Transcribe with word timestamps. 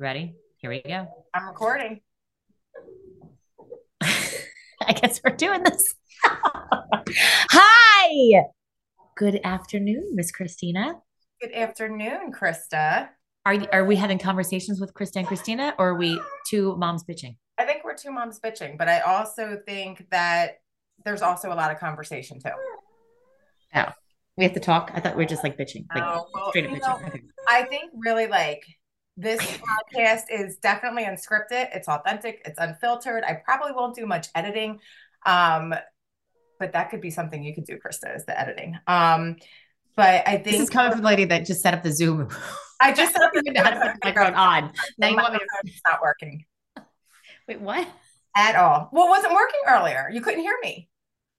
Ready? 0.00 0.34
Here 0.56 0.70
we 0.70 0.80
go. 0.80 1.06
I'm 1.34 1.46
recording. 1.46 2.00
I 4.02 4.92
guess 4.94 5.20
we're 5.22 5.36
doing 5.36 5.62
this. 5.62 5.94
Hi. 6.24 8.44
Good 9.18 9.40
afternoon, 9.44 10.12
Miss 10.14 10.32
Christina. 10.32 10.94
Good 11.42 11.52
afternoon, 11.52 12.32
Krista. 12.32 13.10
Are 13.44 13.58
are 13.74 13.84
we 13.84 13.96
having 13.96 14.18
conversations 14.18 14.80
with 14.80 14.94
Krista 14.94 15.16
and 15.16 15.26
Christina, 15.26 15.74
or 15.78 15.90
are 15.90 15.94
we 15.96 16.18
two 16.48 16.76
moms 16.76 17.04
bitching? 17.04 17.36
I 17.58 17.66
think 17.66 17.84
we're 17.84 17.94
two 17.94 18.10
moms 18.10 18.40
bitching, 18.40 18.78
but 18.78 18.88
I 18.88 19.00
also 19.00 19.58
think 19.66 20.06
that 20.10 20.60
there's 21.04 21.20
also 21.20 21.52
a 21.52 21.56
lot 21.56 21.70
of 21.72 21.78
conversation 21.78 22.40
too. 22.40 22.52
Oh, 23.74 23.84
we 24.38 24.44
have 24.44 24.54
to 24.54 24.60
talk. 24.60 24.92
I 24.94 25.00
thought 25.00 25.14
we 25.14 25.24
were 25.24 25.28
just 25.28 25.44
like 25.44 25.58
bitching, 25.58 25.84
like 25.94 26.04
Oh, 26.06 26.26
well, 26.32 26.48
straight 26.48 26.64
up 26.64 26.70
bitching. 26.70 26.80
know, 27.02 27.06
Okay. 27.08 27.20
I 27.46 27.64
think 27.64 27.92
really 27.94 28.28
like 28.28 28.62
this 29.16 29.40
podcast 29.58 30.22
is 30.30 30.56
definitely 30.56 31.04
unscripted. 31.04 31.68
It's 31.74 31.88
authentic. 31.88 32.42
It's 32.44 32.58
unfiltered. 32.58 33.24
I 33.24 33.34
probably 33.44 33.72
won't 33.72 33.94
do 33.94 34.06
much 34.06 34.28
editing. 34.34 34.80
Um, 35.26 35.74
but 36.58 36.72
that 36.72 36.90
could 36.90 37.00
be 37.00 37.10
something 37.10 37.42
you 37.42 37.54
could 37.54 37.64
do, 37.64 37.78
Krista, 37.78 38.14
is 38.14 38.26
the 38.26 38.38
editing. 38.38 38.78
Um, 38.86 39.36
but 39.96 40.22
I 40.26 40.32
think 40.32 40.44
This 40.44 40.60
is 40.60 40.70
coming 40.70 40.92
from 40.92 41.00
the 41.00 41.06
lady 41.06 41.24
that 41.24 41.46
just 41.46 41.62
set 41.62 41.74
up 41.74 41.82
the 41.82 41.92
Zoom. 41.92 42.28
I 42.80 42.92
just 42.92 43.16
I 43.16 43.20
don't 43.32 43.54
know 43.54 43.62
how 43.62 43.70
to 43.70 43.78
the 43.78 43.98
microphone 44.04 44.34
on. 44.34 44.72
Now 44.98 45.08
you 45.08 45.16
want 45.16 45.32
me 45.32 45.38
to 45.38 45.46
It's 45.64 45.80
not 45.90 46.00
working 46.02 46.44
wait? 47.48 47.60
What? 47.60 47.88
at 48.36 48.56
all. 48.56 48.88
Well, 48.92 49.06
it 49.06 49.10
wasn't 49.10 49.34
working 49.34 49.60
earlier. 49.66 50.08
You 50.12 50.20
couldn't 50.20 50.40
hear 50.40 50.56
me. 50.62 50.88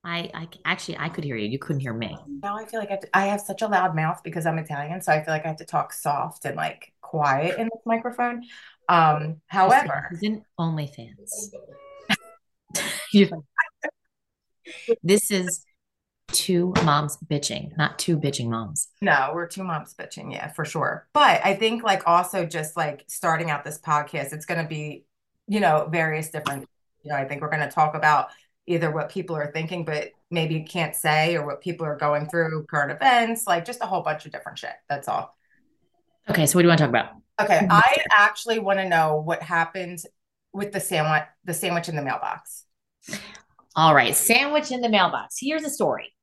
I, 0.04 0.30
I 0.34 0.48
actually 0.64 0.98
I 0.98 1.08
could 1.08 1.22
hear 1.24 1.36
you. 1.36 1.48
You 1.48 1.58
couldn't 1.58 1.80
hear 1.80 1.94
me. 1.94 2.16
Now 2.42 2.56
I 2.56 2.64
feel 2.64 2.80
like 2.80 2.88
I 2.88 2.92
have, 2.92 3.00
to, 3.00 3.08
I 3.14 3.26
have 3.26 3.40
such 3.40 3.62
a 3.62 3.68
loud 3.68 3.94
mouth 3.94 4.20
because 4.24 4.46
I'm 4.46 4.58
Italian, 4.58 5.00
so 5.00 5.12
I 5.12 5.22
feel 5.24 5.32
like 5.32 5.44
I 5.44 5.48
have 5.48 5.58
to 5.58 5.64
talk 5.64 5.92
soft 5.92 6.44
and 6.44 6.56
like 6.56 6.92
quiet 7.00 7.58
in 7.58 7.66
this 7.66 7.82
microphone. 7.86 8.42
Um, 8.88 9.40
however, 9.46 10.08
This 10.10 10.22
isn't 10.22 10.44
OnlyFans. 10.58 11.30
This 15.02 15.30
is 15.30 15.64
two 16.28 16.72
moms 16.84 17.18
bitching, 17.30 17.76
not 17.76 17.98
two 17.98 18.16
bitching 18.16 18.48
moms. 18.48 18.88
no, 19.00 19.32
we're 19.34 19.46
two 19.46 19.64
moms 19.64 19.94
bitching, 19.94 20.32
yeah, 20.32 20.48
for 20.48 20.64
sure. 20.64 21.06
But 21.12 21.44
I 21.44 21.54
think 21.54 21.82
like 21.82 22.06
also 22.06 22.46
just 22.46 22.76
like 22.76 23.04
starting 23.08 23.50
out 23.50 23.64
this 23.64 23.78
podcast, 23.78 24.32
it's 24.32 24.46
going 24.46 24.62
to 24.62 24.68
be, 24.68 25.04
you 25.46 25.60
know, 25.60 25.88
various 25.90 26.30
different, 26.30 26.66
you 27.02 27.10
know, 27.10 27.16
I 27.18 27.24
think 27.26 27.42
we're 27.42 27.50
going 27.50 27.68
to 27.68 27.70
talk 27.74 27.94
about 27.94 28.28
either 28.66 28.90
what 28.90 29.10
people 29.10 29.36
are 29.36 29.50
thinking, 29.52 29.84
but 29.84 30.10
maybe 30.30 30.60
can't 30.62 30.94
say, 30.94 31.36
or 31.36 31.46
what 31.46 31.60
people 31.60 31.86
are 31.86 31.96
going 31.96 32.28
through, 32.28 32.64
current 32.66 32.92
events, 32.92 33.46
like 33.46 33.64
just 33.64 33.82
a 33.82 33.86
whole 33.86 34.02
bunch 34.02 34.24
of 34.24 34.32
different 34.32 34.58
shit. 34.58 34.74
That's 34.88 35.08
all. 35.08 35.36
Okay, 36.30 36.46
so 36.46 36.56
what 36.56 36.62
do 36.62 36.66
you 36.66 36.68
want 36.68 36.78
to 36.78 36.84
talk 36.84 36.90
about? 36.90 37.10
Okay, 37.40 37.58
mm-hmm. 37.58 37.72
I 37.72 38.04
actually 38.16 38.58
want 38.58 38.78
to 38.78 38.88
know 38.88 39.16
what 39.16 39.42
happened 39.42 40.02
with 40.52 40.72
the 40.72 40.80
sandwich, 40.80 41.24
the 41.44 41.54
sandwich 41.54 41.88
in 41.88 41.96
the 41.96 42.02
mailbox. 42.02 42.64
All 43.74 43.94
right, 43.94 44.14
sandwich 44.14 44.70
in 44.70 44.80
the 44.80 44.88
mailbox. 44.88 45.36
Here's 45.40 45.64
a 45.64 45.70
story. 45.70 46.14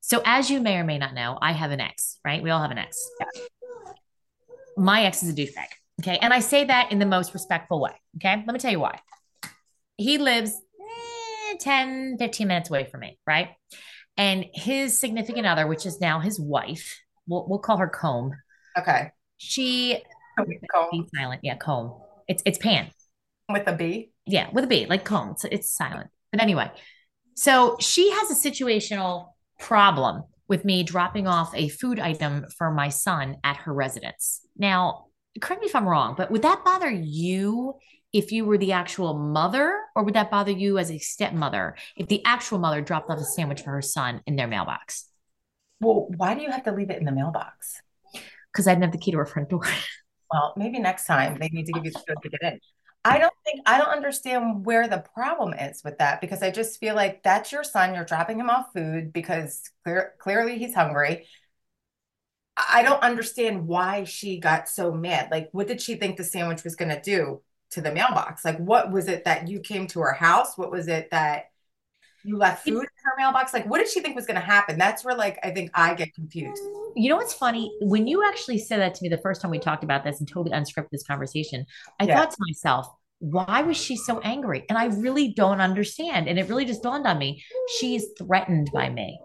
So, 0.00 0.22
as 0.24 0.50
you 0.50 0.60
may 0.60 0.76
or 0.76 0.84
may 0.84 0.98
not 0.98 1.14
know, 1.14 1.38
I 1.40 1.52
have 1.52 1.70
an 1.70 1.80
ex, 1.80 2.18
right? 2.24 2.42
We 2.42 2.50
all 2.50 2.62
have 2.62 2.70
an 2.70 2.78
ex. 2.78 3.10
My 4.76 5.04
ex 5.04 5.22
is 5.22 5.30
a 5.30 5.32
douchebag. 5.32 5.66
Okay. 6.00 6.18
And 6.18 6.32
I 6.32 6.40
say 6.40 6.64
that 6.64 6.92
in 6.92 6.98
the 6.98 7.06
most 7.06 7.34
respectful 7.34 7.80
way. 7.80 7.92
Okay. 8.16 8.36
Let 8.46 8.52
me 8.52 8.58
tell 8.58 8.70
you 8.70 8.80
why. 8.80 9.00
He 9.96 10.18
lives 10.18 10.52
10, 11.60 12.16
15 12.18 12.48
minutes 12.48 12.70
away 12.70 12.84
from 12.90 13.00
me, 13.00 13.18
right? 13.26 13.48
And 14.16 14.46
his 14.52 14.98
significant 15.00 15.46
other, 15.46 15.66
which 15.66 15.86
is 15.86 16.00
now 16.00 16.20
his 16.20 16.40
wife, 16.40 16.98
we'll, 17.26 17.46
we'll 17.48 17.58
call 17.60 17.76
her 17.78 17.88
Comb. 17.88 18.32
Okay, 18.76 19.10
She, 19.36 20.02
oh, 20.38 20.44
Comb 20.72 21.06
silent. 21.14 21.40
Yeah, 21.42 21.56
Comb. 21.56 21.94
It's, 22.26 22.42
it's 22.44 22.58
Pan. 22.58 22.90
with 23.48 23.66
a 23.66 23.72
B. 23.74 24.10
Yeah, 24.26 24.48
with 24.52 24.64
a 24.64 24.66
B, 24.66 24.86
like 24.86 25.04
comb. 25.04 25.30
It's, 25.30 25.44
it's 25.44 25.70
silent. 25.74 26.10
But 26.32 26.42
anyway, 26.42 26.70
so 27.34 27.76
she 27.80 28.10
has 28.10 28.30
a 28.30 28.50
situational 28.50 29.28
problem 29.58 30.24
with 30.48 30.64
me 30.64 30.82
dropping 30.82 31.26
off 31.26 31.54
a 31.54 31.68
food 31.68 31.98
item 31.98 32.44
for 32.56 32.70
my 32.70 32.88
son 32.90 33.36
at 33.44 33.56
her 33.58 33.72
residence. 33.72 34.40
Now, 34.56 35.06
correct 35.40 35.62
me 35.62 35.68
if 35.68 35.76
I'm 35.76 35.88
wrong, 35.88 36.14
but 36.16 36.30
would 36.30 36.42
that 36.42 36.64
bother 36.64 36.90
you 36.90 37.74
if 38.12 38.32
you 38.32 38.44
were 38.44 38.58
the 38.58 38.72
actual 38.72 39.14
mother, 39.14 39.78
or 39.94 40.02
would 40.02 40.14
that 40.14 40.30
bother 40.30 40.50
you 40.50 40.78
as 40.78 40.90
a 40.90 40.98
stepmother 40.98 41.76
if 41.96 42.08
the 42.08 42.24
actual 42.24 42.58
mother 42.58 42.80
dropped 42.80 43.10
off 43.10 43.18
a 43.18 43.24
sandwich 43.24 43.62
for 43.62 43.70
her 43.70 43.82
son 43.82 44.22
in 44.26 44.36
their 44.36 44.46
mailbox? 44.46 45.08
Well, 45.80 46.08
why 46.16 46.34
do 46.34 46.42
you 46.42 46.50
have 46.50 46.64
to 46.64 46.72
leave 46.72 46.90
it 46.90 46.98
in 46.98 47.04
the 47.04 47.12
mailbox? 47.12 47.80
Because 48.52 48.66
I 48.66 48.72
didn't 48.72 48.84
have 48.84 48.92
the 48.92 48.98
key 48.98 49.12
to 49.12 49.18
her 49.18 49.26
front 49.26 49.50
door. 49.50 49.62
Well, 50.30 50.52
maybe 50.58 50.78
next 50.78 51.06
time 51.06 51.38
they 51.40 51.48
need 51.48 51.64
to 51.64 51.72
give 51.72 51.86
you 51.86 51.90
the 51.90 52.02
code 52.06 52.18
to 52.22 52.28
get 52.28 52.52
in. 52.52 52.60
I 53.02 53.16
don't 53.16 53.32
think 53.46 53.62
I 53.64 53.78
don't 53.78 53.88
understand 53.88 54.66
where 54.66 54.86
the 54.86 55.02
problem 55.14 55.54
is 55.54 55.82
with 55.82 55.96
that 55.98 56.20
because 56.20 56.42
I 56.42 56.50
just 56.50 56.78
feel 56.78 56.94
like 56.94 57.22
that's 57.22 57.50
your 57.50 57.64
son. 57.64 57.94
You're 57.94 58.04
dropping 58.04 58.38
him 58.38 58.50
off 58.50 58.66
food 58.74 59.10
because 59.10 59.62
clear, 59.84 60.12
clearly 60.18 60.58
he's 60.58 60.74
hungry. 60.74 61.26
I 62.58 62.82
don't 62.82 63.02
understand 63.02 63.66
why 63.66 64.04
she 64.04 64.38
got 64.38 64.68
so 64.68 64.92
mad. 64.92 65.30
Like, 65.30 65.48
what 65.52 65.66
did 65.66 65.80
she 65.80 65.94
think 65.94 66.18
the 66.18 66.24
sandwich 66.24 66.62
was 66.62 66.76
going 66.76 66.90
to 66.90 67.00
do 67.00 67.40
to 67.72 67.80
the 67.80 67.92
mailbox? 67.92 68.44
Like, 68.44 68.58
what 68.58 68.90
was 68.90 69.08
it 69.08 69.24
that 69.24 69.48
you 69.48 69.60
came 69.60 69.86
to 69.88 70.00
her 70.00 70.12
house? 70.12 70.56
What 70.56 70.70
was 70.70 70.88
it 70.88 71.10
that 71.10 71.46
you 72.24 72.36
left 72.36 72.64
food 72.64 72.80
in 72.80 72.88
her 73.04 73.12
mailbox? 73.18 73.52
Like, 73.54 73.66
what 73.66 73.78
did 73.78 73.88
she 73.88 74.00
think 74.00 74.16
was 74.16 74.26
going 74.26 74.40
to 74.40 74.46
happen? 74.46 74.78
That's 74.78 75.04
where, 75.04 75.14
like, 75.14 75.38
I 75.42 75.50
think 75.50 75.70
I 75.74 75.94
get 75.94 76.14
confused. 76.14 76.62
You 76.96 77.10
know 77.10 77.16
what's 77.16 77.34
funny? 77.34 77.72
When 77.80 78.06
you 78.06 78.26
actually 78.26 78.58
said 78.58 78.80
that 78.80 78.94
to 78.94 79.02
me 79.02 79.08
the 79.08 79.18
first 79.18 79.40
time 79.40 79.50
we 79.50 79.58
talked 79.58 79.84
about 79.84 80.04
this 80.04 80.18
and 80.18 80.28
totally 80.28 80.54
unscripted 80.56 80.90
this 80.90 81.06
conversation, 81.06 81.64
I 82.00 82.06
Yeah. 82.06 82.16
thought 82.16 82.30
to 82.30 82.36
myself, 82.40 82.86
why 83.20 83.62
was 83.62 83.76
she 83.76 83.96
so 83.96 84.20
angry? 84.20 84.64
And 84.68 84.78
I 84.78 84.86
really 84.86 85.32
don't 85.32 85.60
understand. 85.60 86.28
And 86.28 86.38
it 86.38 86.48
really 86.48 86.64
just 86.64 86.82
dawned 86.82 87.06
on 87.06 87.18
me, 87.18 87.42
she's 87.78 88.06
threatened 88.18 88.70
by 88.72 88.88
me. 88.88 89.18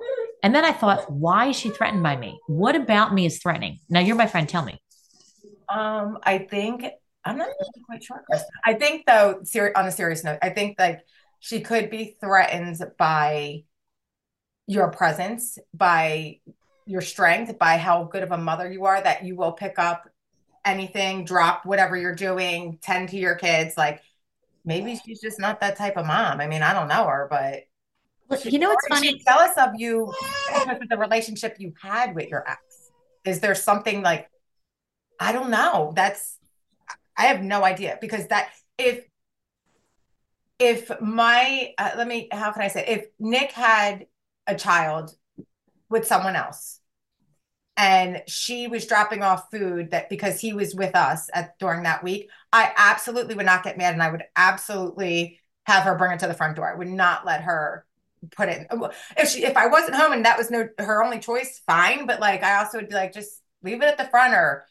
And 0.44 0.54
then 0.54 0.66
I 0.66 0.72
thought, 0.72 1.10
why 1.12 1.48
is 1.48 1.56
she 1.56 1.70
threatened 1.70 2.04
by 2.04 2.16
me? 2.16 2.40
What 2.48 2.75
about 2.75 3.14
me 3.14 3.25
is 3.25 3.40
threatening? 3.40 3.80
Now 3.90 4.02
you're 4.02 4.16
my 4.16 4.28
friend. 4.28 4.48
Tell 4.50 4.66
me. 4.66 4.80
Um, 5.70 6.20
I 6.24 6.40
think 6.40 6.86
I'm 7.25 7.38
not 7.38 7.47
really 7.47 7.85
quite 7.85 8.03
sure. 8.03 8.23
I 8.66 8.73
think 8.73 9.06
though, 9.06 9.41
ser 9.44 9.72
on 9.75 9.85
a 9.88 9.91
serious 9.91 10.23
note, 10.23 10.39
I 10.41 10.50
think 10.50 10.78
like 10.79 11.01
she 11.39 11.61
could 11.61 11.89
be 11.89 12.17
threatened 12.19 12.79
by 12.97 13.63
your 14.67 14.89
presence, 14.91 15.57
by 15.73 16.39
your 16.85 17.01
strength, 17.01 17.57
by 17.57 17.78
how 17.78 18.03
good 18.06 18.23
of 18.23 18.31
a 18.31 18.38
mother 18.38 18.72
you 18.72 18.85
are, 18.85 19.01
that 19.01 19.23
you 19.23 19.35
will 19.35 19.53
pick 19.53 19.79
up 19.79 20.09
anything, 20.66 21.25
drop 21.25 21.66
whatever 21.66 21.95
you're 21.97 22.16
doing, 22.16 22.78
tend 22.81 23.09
to 23.09 23.17
your 23.17 23.35
kids. 23.35 23.78
Like 23.78 24.01
maybe 24.66 24.95
she's 24.95 25.22
just 25.22 25.39
not 25.39 25.62
that 25.62 25.78
type 25.78 25.97
of 25.97 26.06
mom. 26.06 26.39
I 26.41 26.47
mean, 26.47 26.62
I 26.62 26.73
don't 26.73 26.88
know 26.88 27.06
her, 27.07 27.28
but 27.29 27.63
Look, 28.29 28.45
you 28.45 28.57
know 28.59 28.69
what's 28.69 28.85
or 28.89 28.94
is 28.94 29.00
she 29.00 29.12
funny? 29.12 29.22
jealous 29.25 29.57
of 29.57 29.72
you 29.75 30.12
because 30.66 30.88
the 30.89 30.97
relationship 30.97 31.56
you 31.59 31.73
had 31.81 32.16
with 32.16 32.29
your 32.29 32.47
ex. 32.50 32.91
Is 33.25 33.39
there 33.41 33.56
something 33.56 34.01
like 34.01 34.29
I 35.19 35.31
don't 35.31 35.50
know. 35.50 35.94
That's 35.95 36.38
I 37.18 37.25
have 37.28 37.41
no 37.41 37.63
idea 37.63 37.97
because 38.01 38.28
that 38.28 38.50
if 38.78 39.06
if 40.59 40.91
my 41.01 41.74
uh, 41.78 41.91
let 41.97 42.07
me 42.07 42.28
how 42.31 42.51
can 42.51 42.62
I 42.62 42.68
say 42.68 42.85
if 42.88 43.06
Nick 43.19 43.51
had 43.51 44.07
a 44.47 44.56
child 44.56 45.16
with 45.90 46.07
someone 46.07 46.35
else 46.35 46.79
and 47.75 48.22
she 48.28 48.68
was 48.68 48.85
dropping 48.85 49.24
off 49.24 49.50
food 49.51 49.91
that 49.91 50.09
because 50.09 50.40
he 50.40 50.53
was 50.53 50.75
with 50.75 50.96
us 50.96 51.29
at 51.34 51.57
during 51.59 51.84
that 51.84 52.03
week, 52.03 52.29
I 52.51 52.72
absolutely 52.75 53.35
would 53.35 53.45
not 53.45 53.63
get 53.63 53.78
mad 53.78 53.94
and 53.94 54.03
I 54.03 54.12
would 54.12 54.24
absolutely 54.35 55.40
have 55.66 55.84
her 55.84 55.95
bring 55.95 56.12
it 56.12 56.19
to 56.19 56.28
the 56.28 56.34
front 56.34 56.56
door. 56.56 56.72
I 56.72 56.78
would 56.78 56.88
not 56.88 57.25
let 57.25 57.41
her 57.41 57.85
put 58.31 58.50
it 58.50 58.68
if 59.18 59.30
she 59.30 59.44
if 59.44 59.57
I 59.57 59.68
wasn't 59.68 59.95
home 59.95 60.13
and 60.13 60.25
that 60.25 60.38
was 60.38 60.51
no 60.51 60.68
her 60.78 61.03
only 61.03 61.19
choice, 61.19 61.62
fine. 61.66 62.06
But 62.06 62.19
like 62.19 62.44
I 62.44 62.57
also 62.57 62.78
would 62.78 62.90
be 62.90 62.95
like, 62.95 63.13
just 63.13 63.41
leave 63.63 63.81
it 63.81 63.88
at 63.88 63.97
the 63.97 64.06
front 64.06 64.34
or 64.34 64.65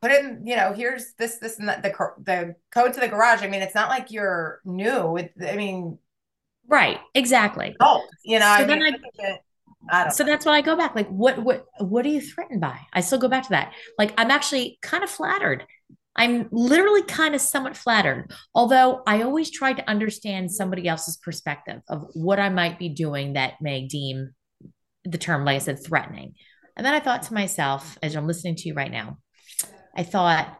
put 0.00 0.10
in, 0.10 0.42
you 0.44 0.56
know, 0.56 0.72
here's 0.72 1.12
this, 1.18 1.36
this, 1.38 1.58
and 1.58 1.68
that, 1.68 1.82
the 1.82 1.92
the 2.22 2.54
code 2.70 2.94
to 2.94 3.00
the 3.00 3.08
garage. 3.08 3.42
I 3.42 3.48
mean, 3.48 3.62
it's 3.62 3.74
not 3.74 3.88
like 3.88 4.10
you're 4.10 4.60
new. 4.64 5.16
It, 5.16 5.32
I 5.46 5.56
mean, 5.56 5.98
Right. 6.68 6.98
Exactly. 7.14 7.74
Oh, 7.80 8.06
you 8.24 8.38
know. 8.38 8.44
So 8.44 8.62
I 8.62 8.64
then 8.64 8.80
mean, 8.80 8.94
I 8.94 9.96
don't 9.96 10.12
So 10.12 10.22
that's 10.22 10.44
why 10.44 10.52
I 10.52 10.60
go 10.60 10.76
back. 10.76 10.94
Like, 10.94 11.08
what, 11.08 11.38
what, 11.38 11.64
what 11.80 12.04
are 12.04 12.10
you 12.10 12.20
threatened 12.20 12.60
by? 12.60 12.78
I 12.92 13.00
still 13.00 13.18
go 13.18 13.28
back 13.28 13.44
to 13.44 13.50
that. 13.50 13.72
Like, 13.98 14.12
I'm 14.18 14.30
actually 14.30 14.78
kind 14.82 15.02
of 15.02 15.08
flattered. 15.08 15.64
I'm 16.14 16.48
literally 16.50 17.02
kind 17.02 17.34
of 17.34 17.40
somewhat 17.40 17.76
flattered. 17.76 18.32
Although 18.54 19.02
I 19.06 19.22
always 19.22 19.50
try 19.50 19.72
to 19.72 19.88
understand 19.88 20.52
somebody 20.52 20.86
else's 20.88 21.16
perspective 21.16 21.80
of 21.88 22.06
what 22.12 22.38
I 22.38 22.50
might 22.50 22.78
be 22.78 22.90
doing 22.90 23.32
that 23.32 23.54
may 23.62 23.86
deem 23.86 24.34
the 25.04 25.18
term, 25.18 25.44
like 25.44 25.56
I 25.56 25.60
said, 25.60 25.82
threatening. 25.82 26.34
And 26.76 26.84
then 26.84 26.92
I 26.92 27.00
thought 27.00 27.22
to 27.24 27.34
myself, 27.34 27.96
as 28.02 28.14
I'm 28.14 28.26
listening 28.26 28.56
to 28.56 28.68
you 28.68 28.74
right 28.74 28.90
now, 28.90 29.18
I 29.98 30.04
thought, 30.04 30.56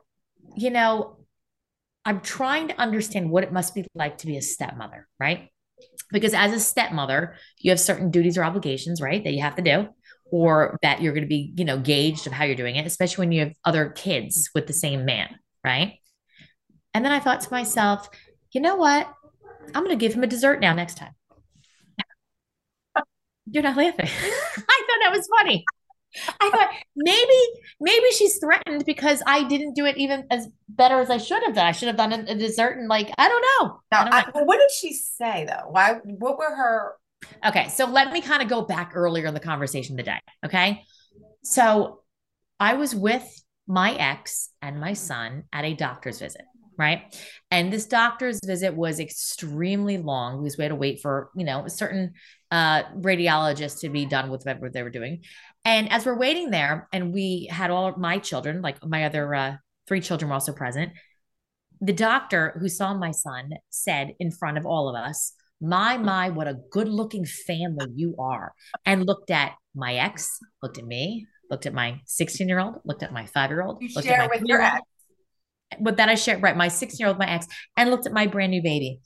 you 0.56 0.70
know, 0.70 1.16
I'm 2.04 2.20
trying 2.20 2.68
to 2.68 2.80
understand 2.80 3.30
what 3.30 3.44
it 3.44 3.52
must 3.52 3.72
be 3.72 3.86
like 3.94 4.18
to 4.18 4.26
be 4.26 4.36
a 4.36 4.42
stepmother, 4.42 5.06
right? 5.20 5.50
Because 6.10 6.34
as 6.34 6.52
a 6.52 6.58
stepmother, 6.58 7.36
you 7.58 7.70
have 7.70 7.78
certain 7.78 8.10
duties 8.10 8.36
or 8.36 8.42
obligations, 8.42 9.00
right, 9.00 9.22
that 9.22 9.32
you 9.32 9.42
have 9.42 9.54
to 9.54 9.62
do, 9.62 9.88
or 10.32 10.76
that 10.82 11.00
you're 11.00 11.12
going 11.12 11.22
to 11.22 11.28
be, 11.28 11.52
you 11.56 11.64
know, 11.64 11.78
gauged 11.78 12.26
of 12.26 12.32
how 12.32 12.44
you're 12.44 12.56
doing 12.56 12.74
it, 12.74 12.86
especially 12.86 13.22
when 13.22 13.32
you 13.32 13.40
have 13.40 13.52
other 13.64 13.90
kids 13.90 14.50
with 14.56 14.66
the 14.66 14.72
same 14.72 15.04
man, 15.04 15.28
right? 15.64 16.00
And 16.92 17.04
then 17.04 17.12
I 17.12 17.20
thought 17.20 17.42
to 17.42 17.50
myself, 17.52 18.08
you 18.50 18.60
know 18.60 18.74
what? 18.74 19.08
I'm 19.72 19.84
going 19.84 19.96
to 19.96 20.04
give 20.04 20.14
him 20.14 20.24
a 20.24 20.26
dessert 20.26 20.60
now 20.60 20.72
next 20.74 20.96
time. 20.96 21.12
You're 23.48 23.62
not 23.62 23.76
laughing. 23.76 24.06
I 24.08 24.82
thought 24.86 25.00
that 25.02 25.12
was 25.12 25.28
funny. 25.28 25.64
I 26.40 26.50
thought 26.50 26.70
maybe 26.96 27.38
maybe 27.80 28.10
she's 28.10 28.38
threatened 28.38 28.84
because 28.86 29.22
I 29.26 29.44
didn't 29.44 29.74
do 29.74 29.84
it 29.84 29.96
even 29.98 30.26
as 30.30 30.48
better 30.68 31.00
as 31.00 31.10
I 31.10 31.18
should 31.18 31.42
have 31.44 31.54
done. 31.54 31.66
I 31.66 31.72
should 31.72 31.88
have 31.88 31.96
done 31.96 32.12
a, 32.12 32.32
a 32.32 32.34
dessert 32.34 32.78
and 32.78 32.88
like 32.88 33.10
I 33.18 33.28
don't 33.28 33.42
know. 33.42 33.80
Now, 33.92 34.00
I 34.00 34.04
don't 34.04 34.10
know. 34.10 34.18
I, 34.18 34.30
well, 34.34 34.46
what 34.46 34.58
did 34.58 34.70
she 34.70 34.94
say 34.94 35.44
though? 35.46 35.68
Why? 35.70 36.00
What 36.04 36.38
were 36.38 36.54
her? 36.54 36.94
Okay, 37.46 37.68
so 37.68 37.86
let 37.86 38.12
me 38.12 38.20
kind 38.20 38.42
of 38.42 38.48
go 38.48 38.62
back 38.62 38.92
earlier 38.94 39.26
in 39.26 39.34
the 39.34 39.40
conversation 39.40 39.96
today. 39.96 40.20
Okay. 40.44 40.82
So 41.42 42.02
I 42.60 42.74
was 42.74 42.94
with 42.94 43.26
my 43.66 43.92
ex 43.94 44.50
and 44.62 44.80
my 44.80 44.94
son 44.94 45.44
at 45.52 45.64
a 45.64 45.74
doctor's 45.74 46.20
visit, 46.20 46.42
right? 46.78 47.14
And 47.50 47.72
this 47.72 47.86
doctor's 47.86 48.38
visit 48.44 48.74
was 48.74 49.00
extremely 49.00 49.98
long 49.98 50.42
because 50.42 50.56
we 50.56 50.64
had 50.64 50.68
to 50.68 50.76
wait 50.76 51.00
for, 51.00 51.30
you 51.36 51.44
know, 51.44 51.64
a 51.64 51.70
certain 51.70 52.12
uh, 52.50 52.84
radiologist 52.94 53.80
to 53.80 53.88
be 53.88 54.06
done 54.06 54.30
with 54.30 54.44
whatever 54.44 54.70
they 54.70 54.82
were 54.82 54.90
doing. 54.90 55.22
And 55.64 55.90
as 55.90 56.06
we're 56.06 56.16
waiting 56.16 56.50
there, 56.50 56.88
and 56.92 57.12
we 57.12 57.48
had 57.50 57.70
all 57.70 57.96
my 57.96 58.18
children, 58.18 58.62
like 58.62 58.84
my 58.86 59.04
other 59.04 59.34
uh, 59.34 59.56
three 59.88 60.00
children 60.00 60.28
were 60.28 60.34
also 60.34 60.52
present, 60.52 60.92
the 61.80 61.92
doctor 61.92 62.56
who 62.60 62.68
saw 62.68 62.94
my 62.94 63.10
son 63.10 63.50
said 63.70 64.14
in 64.20 64.30
front 64.30 64.56
of 64.56 64.64
all 64.64 64.88
of 64.88 64.94
us, 64.94 65.32
my, 65.60 65.96
my, 65.96 66.30
what 66.30 66.46
a 66.46 66.58
good 66.70 66.88
looking 66.88 67.24
family 67.24 67.86
you 67.94 68.14
are. 68.18 68.52
And 68.86 69.04
looked 69.04 69.30
at 69.30 69.54
my 69.74 69.94
ex, 69.94 70.38
looked 70.62 70.78
at 70.78 70.86
me, 70.86 71.26
looked 71.50 71.66
at 71.66 71.74
my 71.74 72.00
16 72.06 72.48
year 72.48 72.60
old, 72.60 72.76
looked 72.84 73.02
at 73.02 73.12
my 73.12 73.26
five 73.26 73.50
year 73.50 73.62
old, 73.62 73.78
You 73.80 73.88
looked 73.94 74.06
share 74.06 74.22
at 74.22 74.30
my 74.30 74.36
with 74.36 74.46
your 74.46 74.60
ex. 74.60 74.80
But 75.80 75.96
then 75.96 76.08
I 76.08 76.14
shared, 76.14 76.42
right? 76.42 76.56
My 76.56 76.68
16 76.68 76.98
year 76.98 77.08
old, 77.08 77.18
my 77.18 77.28
ex, 77.28 77.46
and 77.76 77.90
looked 77.90 78.06
at 78.06 78.12
my 78.12 78.26
brand 78.26 78.50
new 78.50 78.62
baby. 78.62 79.00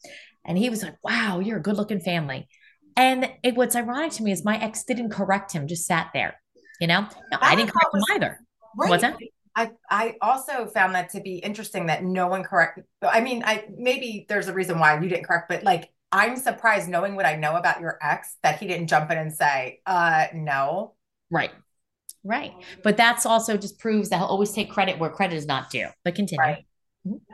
And 0.44 0.58
he 0.58 0.70
was 0.70 0.82
like, 0.82 0.96
wow, 1.02 1.40
you're 1.40 1.58
a 1.58 1.62
good 1.62 1.76
looking 1.76 2.00
family. 2.00 2.48
And 2.96 3.30
it, 3.42 3.54
what's 3.54 3.76
ironic 3.76 4.12
to 4.12 4.22
me 4.22 4.32
is 4.32 4.44
my 4.44 4.58
ex 4.58 4.84
didn't 4.84 5.10
correct 5.10 5.52
him, 5.52 5.66
just 5.66 5.86
sat 5.86 6.10
there. 6.12 6.40
You 6.80 6.88
know, 6.88 7.06
no, 7.30 7.38
I 7.40 7.54
didn't 7.54 7.70
correct 7.70 7.94
him 7.94 8.02
either. 8.14 8.40
What's 8.74 9.02
that? 9.02 9.16
I 9.54 9.70
I 9.90 10.16
also 10.20 10.66
found 10.66 10.94
that 10.94 11.10
to 11.10 11.20
be 11.20 11.36
interesting 11.36 11.86
that 11.86 12.02
no 12.02 12.26
one 12.26 12.42
correct. 12.42 12.80
I 13.02 13.20
mean, 13.20 13.42
I 13.44 13.66
maybe 13.76 14.26
there's 14.28 14.48
a 14.48 14.52
reason 14.52 14.78
why 14.78 14.98
you 14.98 15.08
didn't 15.08 15.24
correct, 15.24 15.48
but 15.48 15.62
like 15.62 15.90
I'm 16.10 16.36
surprised 16.36 16.88
knowing 16.88 17.16
what 17.16 17.24
I 17.24 17.36
know 17.36 17.56
about 17.56 17.80
your 17.80 17.98
ex 18.02 18.36
that 18.42 18.58
he 18.58 18.66
didn't 18.66 18.88
jump 18.88 19.10
in 19.10 19.18
and 19.18 19.32
say, 19.32 19.80
uh, 19.86 20.26
no. 20.34 20.94
Right. 21.30 21.50
Right. 22.24 22.52
But 22.82 22.96
that's 22.96 23.26
also 23.26 23.56
just 23.56 23.78
proves 23.78 24.10
that 24.10 24.18
he'll 24.18 24.26
always 24.26 24.52
take 24.52 24.70
credit 24.70 24.98
where 24.98 25.10
credit 25.10 25.36
is 25.36 25.46
not 25.46 25.70
due. 25.70 25.88
But 26.04 26.14
continue. 26.14 26.40
Right. 26.40 26.66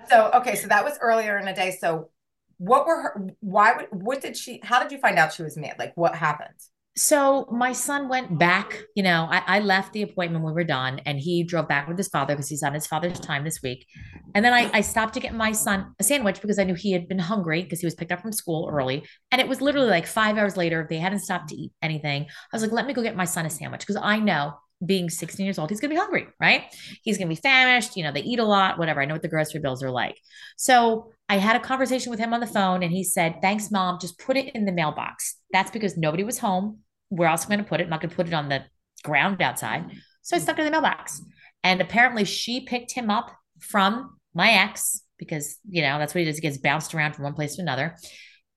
So 0.08 0.30
okay, 0.34 0.54
so 0.54 0.68
that 0.68 0.84
was 0.84 0.98
earlier 1.00 1.38
in 1.38 1.44
the 1.44 1.52
day. 1.52 1.76
So 1.78 2.10
what 2.56 2.86
were 2.86 3.02
her 3.02 3.26
why 3.40 3.76
would 3.76 3.86
what 3.90 4.20
did 4.20 4.36
she 4.36 4.60
how 4.62 4.82
did 4.82 4.90
you 4.90 4.98
find 4.98 5.18
out 5.18 5.32
she 5.32 5.42
was 5.42 5.56
mad? 5.56 5.76
Like 5.78 5.92
what 5.96 6.14
happened? 6.14 6.54
So 6.96 7.46
my 7.52 7.74
son 7.74 8.08
went 8.08 8.40
back, 8.40 8.82
you 8.96 9.04
know, 9.04 9.28
I, 9.30 9.42
I 9.46 9.58
left 9.60 9.92
the 9.92 10.02
appointment 10.02 10.42
when 10.42 10.52
we 10.52 10.60
were 10.60 10.64
done 10.64 11.00
and 11.06 11.20
he 11.20 11.44
drove 11.44 11.68
back 11.68 11.86
with 11.86 11.96
his 11.96 12.08
father 12.08 12.34
because 12.34 12.48
he's 12.48 12.64
on 12.64 12.74
his 12.74 12.88
father's 12.88 13.20
time 13.20 13.44
this 13.44 13.62
week. 13.62 13.86
And 14.34 14.44
then 14.44 14.52
I, 14.52 14.68
I 14.74 14.80
stopped 14.80 15.14
to 15.14 15.20
get 15.20 15.32
my 15.32 15.52
son 15.52 15.94
a 16.00 16.02
sandwich 16.02 16.40
because 16.40 16.58
I 16.58 16.64
knew 16.64 16.74
he 16.74 16.90
had 16.90 17.06
been 17.06 17.20
hungry 17.20 17.62
because 17.62 17.78
he 17.78 17.86
was 17.86 17.94
picked 17.94 18.10
up 18.10 18.20
from 18.20 18.32
school 18.32 18.68
early. 18.68 19.04
And 19.30 19.40
it 19.40 19.46
was 19.46 19.60
literally 19.60 19.86
like 19.86 20.08
five 20.08 20.36
hours 20.36 20.56
later. 20.56 20.88
They 20.90 20.98
hadn't 20.98 21.20
stopped 21.20 21.50
to 21.50 21.54
eat 21.56 21.70
anything. 21.82 22.24
I 22.24 22.56
was 22.56 22.62
like, 22.62 22.72
let 22.72 22.84
me 22.84 22.94
go 22.94 23.02
get 23.04 23.14
my 23.14 23.26
son 23.26 23.46
a 23.46 23.50
sandwich 23.50 23.82
because 23.82 24.00
I 24.02 24.18
know 24.18 24.54
being 24.84 25.10
16 25.10 25.44
years 25.44 25.58
old, 25.58 25.70
he's 25.70 25.80
going 25.80 25.90
to 25.90 25.94
be 25.94 26.00
hungry, 26.00 26.28
right? 26.40 26.64
He's 27.02 27.18
going 27.18 27.28
to 27.28 27.34
be 27.34 27.40
famished. 27.40 27.96
You 27.96 28.04
know, 28.04 28.12
they 28.12 28.22
eat 28.22 28.38
a 28.38 28.44
lot, 28.44 28.78
whatever. 28.78 29.00
I 29.00 29.06
know 29.06 29.14
what 29.14 29.22
the 29.22 29.28
grocery 29.28 29.60
bills 29.60 29.82
are 29.82 29.90
like. 29.90 30.16
So 30.56 31.12
I 31.28 31.38
had 31.38 31.56
a 31.56 31.60
conversation 31.60 32.10
with 32.10 32.20
him 32.20 32.32
on 32.32 32.40
the 32.40 32.46
phone 32.46 32.82
and 32.82 32.92
he 32.92 33.04
said, 33.04 33.36
thanks, 33.42 33.70
mom. 33.70 33.98
Just 34.00 34.18
put 34.18 34.36
it 34.36 34.54
in 34.54 34.64
the 34.64 34.72
mailbox. 34.72 35.36
That's 35.52 35.70
because 35.70 35.96
nobody 35.96 36.22
was 36.22 36.38
home 36.38 36.78
where 37.08 37.28
else 37.28 37.44
am 37.44 37.52
I 37.52 37.56
going 37.56 37.64
to 37.64 37.68
put 37.68 37.80
it? 37.80 37.84
I'm 37.84 37.90
not 37.90 38.00
going 38.00 38.10
to 38.10 38.16
put 38.16 38.28
it 38.28 38.34
on 38.34 38.48
the 38.48 38.64
ground 39.04 39.40
outside. 39.42 39.90
So 40.22 40.36
I 40.36 40.40
stuck 40.40 40.58
it 40.58 40.60
in 40.62 40.66
the 40.66 40.72
mailbox. 40.72 41.22
And 41.64 41.80
apparently 41.80 42.24
she 42.24 42.60
picked 42.60 42.92
him 42.92 43.10
up 43.10 43.32
from 43.60 44.18
my 44.34 44.50
ex 44.50 45.00
because, 45.18 45.58
you 45.68 45.82
know, 45.82 45.98
that's 45.98 46.14
what 46.14 46.20
he 46.20 46.24
does. 46.24 46.36
He 46.36 46.42
gets 46.42 46.58
bounced 46.58 46.94
around 46.94 47.14
from 47.14 47.24
one 47.24 47.34
place 47.34 47.56
to 47.56 47.62
another. 47.62 47.96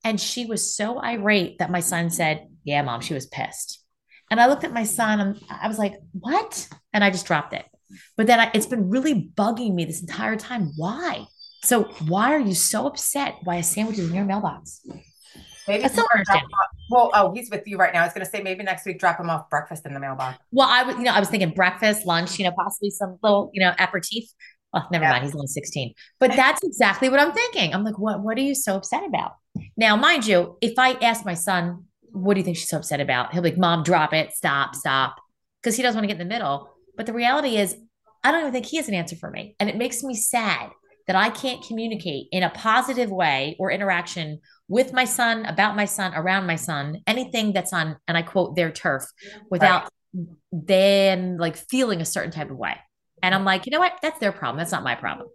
And 0.04 0.20
she 0.20 0.46
was 0.46 0.76
so 0.76 1.00
irate 1.02 1.60
that 1.60 1.72
my 1.72 1.80
son 1.80 2.10
said, 2.10 2.48
Yeah, 2.64 2.82
mom, 2.82 3.02
she 3.02 3.14
was 3.14 3.28
pissed. 3.28 3.81
And 4.32 4.40
I 4.40 4.48
looked 4.48 4.64
at 4.64 4.74
my 4.74 4.86
son 4.86 5.20
and 5.20 5.44
I 5.50 5.68
was 5.68 5.78
like, 5.78 5.94
What? 6.14 6.68
And 6.94 7.04
I 7.04 7.12
just 7.12 7.28
dropped 7.28 7.54
it. 7.54 7.66
But 8.18 8.26
then 8.26 8.40
I, 8.40 8.50
it's 8.54 8.66
been 8.66 8.90
really 8.90 9.32
bugging 9.36 9.76
me 9.76 9.86
this 9.86 10.02
entire 10.02 10.38
time. 10.38 10.72
Why? 10.78 11.26
So 11.64 11.84
why 12.08 12.34
are 12.34 12.40
you 12.40 12.56
so 12.56 12.88
upset 12.88 13.36
why 13.44 13.58
a 13.58 13.64
sandwich 13.64 14.00
is 14.00 14.10
in 14.10 14.16
your 14.16 14.26
mailbox? 14.26 14.82
Maybe 15.68 15.88
still 15.90 16.08
drop-off. 16.26 16.50
Well, 16.90 17.12
oh, 17.14 17.34
he's 17.34 17.52
with 17.52 17.64
you 17.68 17.78
right 17.78 17.94
now. 17.94 18.02
I 18.02 18.06
was 18.06 18.14
gonna 18.14 18.26
say 18.26 18.42
maybe 18.42 18.64
next 18.64 18.86
week 18.86 19.00
drop 19.00 19.20
him 19.20 19.30
off 19.30 19.50
breakfast 19.50 19.86
in 19.86 19.94
the 19.94 20.00
mailbox. 20.00 20.40
Well, 20.52 20.68
I 20.68 20.84
was, 20.84 20.96
you 20.96 21.04
know, 21.04 21.12
I 21.12 21.20
was 21.20 21.30
thinking 21.30 21.52
breakfast, 21.52 22.06
lunch, 22.06 22.40
you 22.40 22.46
know, 22.46 22.52
possibly 22.52 22.90
some 22.90 23.20
little, 23.22 23.52
you 23.54 23.62
know, 23.62 23.74
aperitif. 23.78 24.24
Oh, 24.74 24.82
never 24.92 25.04
Yeah. 25.04 25.12
mind. 25.12 25.26
He's 25.26 25.36
only 25.36 25.48
16. 25.48 25.94
But 26.20 26.32
that's 26.36 26.64
exactly 26.64 27.10
what 27.10 27.20
I'm 27.20 27.34
thinking. 27.34 27.74
I'm 27.74 27.84
like, 27.84 28.00
what, 28.00 28.24
what 28.24 28.38
are 28.38 28.42
you 28.42 28.56
so 28.56 28.78
upset 28.78 29.06
about? 29.06 29.34
Now, 29.76 29.96
mind 29.98 30.26
you, 30.26 30.58
if 30.62 30.80
I 30.80 30.94
ask 30.94 31.26
my 31.26 31.34
son, 31.34 31.86
what 32.12 32.34
do 32.34 32.40
you 32.40 32.44
think 32.44 32.58
she's 32.58 32.70
so 32.70 32.78
upset 32.78 33.00
about? 33.00 33.34
He'll 33.34 33.42
be 33.42 33.50
like, 33.50 33.58
Mom, 33.58 33.84
drop 33.84 34.14
it, 34.14 34.34
stop, 34.34 34.76
stop. 34.76 35.16
Because 35.62 35.76
he 35.76 35.84
doesn't 35.84 35.98
want 35.98 36.10
to 36.10 36.14
get 36.14 36.22
in 36.22 36.28
the 36.28 36.34
middle. 36.34 36.70
But 36.98 37.06
the 37.06 37.14
reality 37.14 37.58
is, 37.58 37.76
I 38.24 38.32
don't 38.32 38.42
even 38.42 38.52
think 38.52 38.66
he 38.66 38.78
has 38.78 38.88
an 38.88 38.94
answer 38.94 39.16
for 39.16 39.30
me. 39.30 39.56
And 39.60 39.70
it 39.70 39.78
makes 39.78 40.04
me 40.04 40.14
sad 40.14 40.70
that 41.08 41.16
I 41.16 41.30
can't 41.30 41.64
communicate 41.64 42.28
in 42.32 42.44
a 42.44 42.50
positive 42.50 43.10
way 43.10 43.56
or 43.60 43.72
interaction 43.72 44.40
with 44.68 44.94
my 44.94 45.06
son, 45.06 45.46
about 45.46 45.76
my 45.76 45.86
son, 45.86 46.14
around 46.14 46.46
my 46.46 46.56
son, 46.56 47.02
anything 47.08 47.54
that's 47.54 47.74
on, 47.74 47.98
and 48.08 48.18
I 48.18 48.22
quote, 48.22 48.56
their 48.56 48.72
turf 48.72 49.04
without 49.50 49.90
them 50.52 51.38
like 51.38 51.58
feeling 51.58 52.02
a 52.02 52.06
certain 52.06 52.32
type 52.32 52.52
of 52.52 52.58
way. 52.58 52.76
And 53.24 53.34
I'm 53.36 53.46
like, 53.46 53.66
you 53.66 53.72
know 53.72 53.80
what? 53.80 53.98
That's 54.02 54.20
their 54.20 54.32
problem. 54.32 54.58
That's 54.58 54.72
not 54.72 54.84
my 54.84 54.96
problem. 54.96 55.28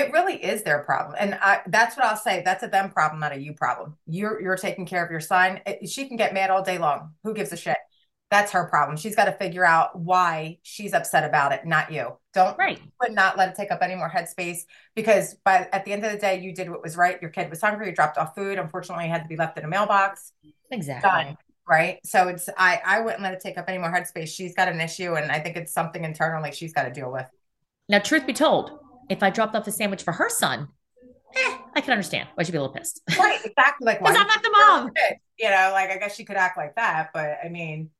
It 0.00 0.12
really 0.12 0.42
is 0.42 0.62
their 0.62 0.80
problem, 0.84 1.16
and 1.18 1.34
I, 1.34 1.60
that's 1.66 1.96
what 1.96 2.06
I'll 2.06 2.16
say. 2.16 2.42
That's 2.44 2.62
a 2.62 2.68
them 2.68 2.90
problem, 2.90 3.20
not 3.20 3.32
a 3.32 3.40
you 3.40 3.52
problem. 3.52 3.96
You're 4.06 4.40
you're 4.40 4.56
taking 4.56 4.86
care 4.86 5.04
of 5.04 5.10
your 5.10 5.20
son. 5.20 5.60
It- 5.66 5.88
she 5.88 6.08
can 6.08 6.16
get 6.16 6.32
mad 6.34 6.50
all 6.50 6.62
day 6.62 6.78
long. 6.78 7.14
Who 7.24 7.34
gives 7.34 7.52
a 7.52 7.56
shit? 7.56 7.76
That's 8.30 8.52
her 8.52 8.64
problem. 8.68 8.96
She's 8.96 9.16
got 9.16 9.24
to 9.24 9.32
figure 9.32 9.64
out 9.64 9.98
why 9.98 10.58
she's 10.62 10.92
upset 10.94 11.24
about 11.24 11.50
it, 11.52 11.66
not 11.66 11.90
you. 11.92 12.16
Don't 12.32 12.56
Right. 12.56 12.80
but 13.00 13.12
not 13.12 13.36
let 13.36 13.48
it 13.48 13.56
take 13.56 13.72
up 13.72 13.80
any 13.82 13.96
more 13.96 14.08
headspace 14.08 14.60
because 14.94 15.34
by 15.44 15.68
at 15.72 15.84
the 15.84 15.92
end 15.92 16.04
of 16.04 16.12
the 16.12 16.18
day, 16.18 16.38
you 16.40 16.54
did 16.54 16.70
what 16.70 16.80
was 16.80 16.96
right. 16.96 17.20
Your 17.20 17.30
kid 17.30 17.50
was 17.50 17.60
hungry. 17.60 17.88
You 17.88 17.94
dropped 17.94 18.18
off 18.18 18.34
food. 18.36 18.58
Unfortunately, 18.58 19.06
it 19.06 19.08
had 19.08 19.22
to 19.22 19.28
be 19.28 19.36
left 19.36 19.58
in 19.58 19.64
a 19.64 19.68
mailbox. 19.68 20.32
Exactly. 20.70 21.10
Done. 21.10 21.36
Right. 21.68 21.98
So 22.04 22.28
it's 22.28 22.48
I 22.56 22.80
I 22.84 23.00
wouldn't 23.00 23.22
let 23.22 23.34
it 23.34 23.40
take 23.40 23.58
up 23.58 23.64
any 23.68 23.78
more 23.78 23.92
headspace. 23.92 24.28
She's 24.28 24.54
got 24.54 24.68
an 24.68 24.80
issue, 24.80 25.14
and 25.16 25.30
I 25.30 25.40
think 25.40 25.56
it's 25.56 25.72
something 25.72 26.04
internally 26.04 26.52
she's 26.52 26.72
got 26.72 26.84
to 26.84 26.90
deal 26.92 27.10
with. 27.12 27.26
Now, 27.88 27.98
truth 27.98 28.26
be 28.26 28.32
told, 28.32 28.78
if 29.10 29.22
I 29.22 29.30
dropped 29.30 29.56
off 29.56 29.66
a 29.68 29.72
sandwich 29.72 30.04
for 30.04 30.12
her 30.12 30.30
son, 30.30 30.68
eh, 31.36 31.58
I 31.76 31.82
can 31.82 31.92
understand 31.92 32.28
why 32.34 32.44
she'd 32.44 32.52
be 32.52 32.58
a 32.58 32.62
little 32.62 32.74
pissed. 32.74 33.02
Right. 33.18 33.40
Exactly. 33.44 33.86
Like 33.86 34.00
Because 34.04 34.16
I'm 34.16 34.28
not 34.28 34.42
the 34.42 34.50
mom. 34.50 34.90
You 35.38 35.50
know, 35.50 35.70
like 35.72 35.90
I 35.90 35.98
guess 35.98 36.16
she 36.16 36.24
could 36.24 36.36
act 36.36 36.56
like 36.58 36.76
that, 36.76 37.10
but 37.14 37.38
I 37.44 37.48
mean, 37.50 37.90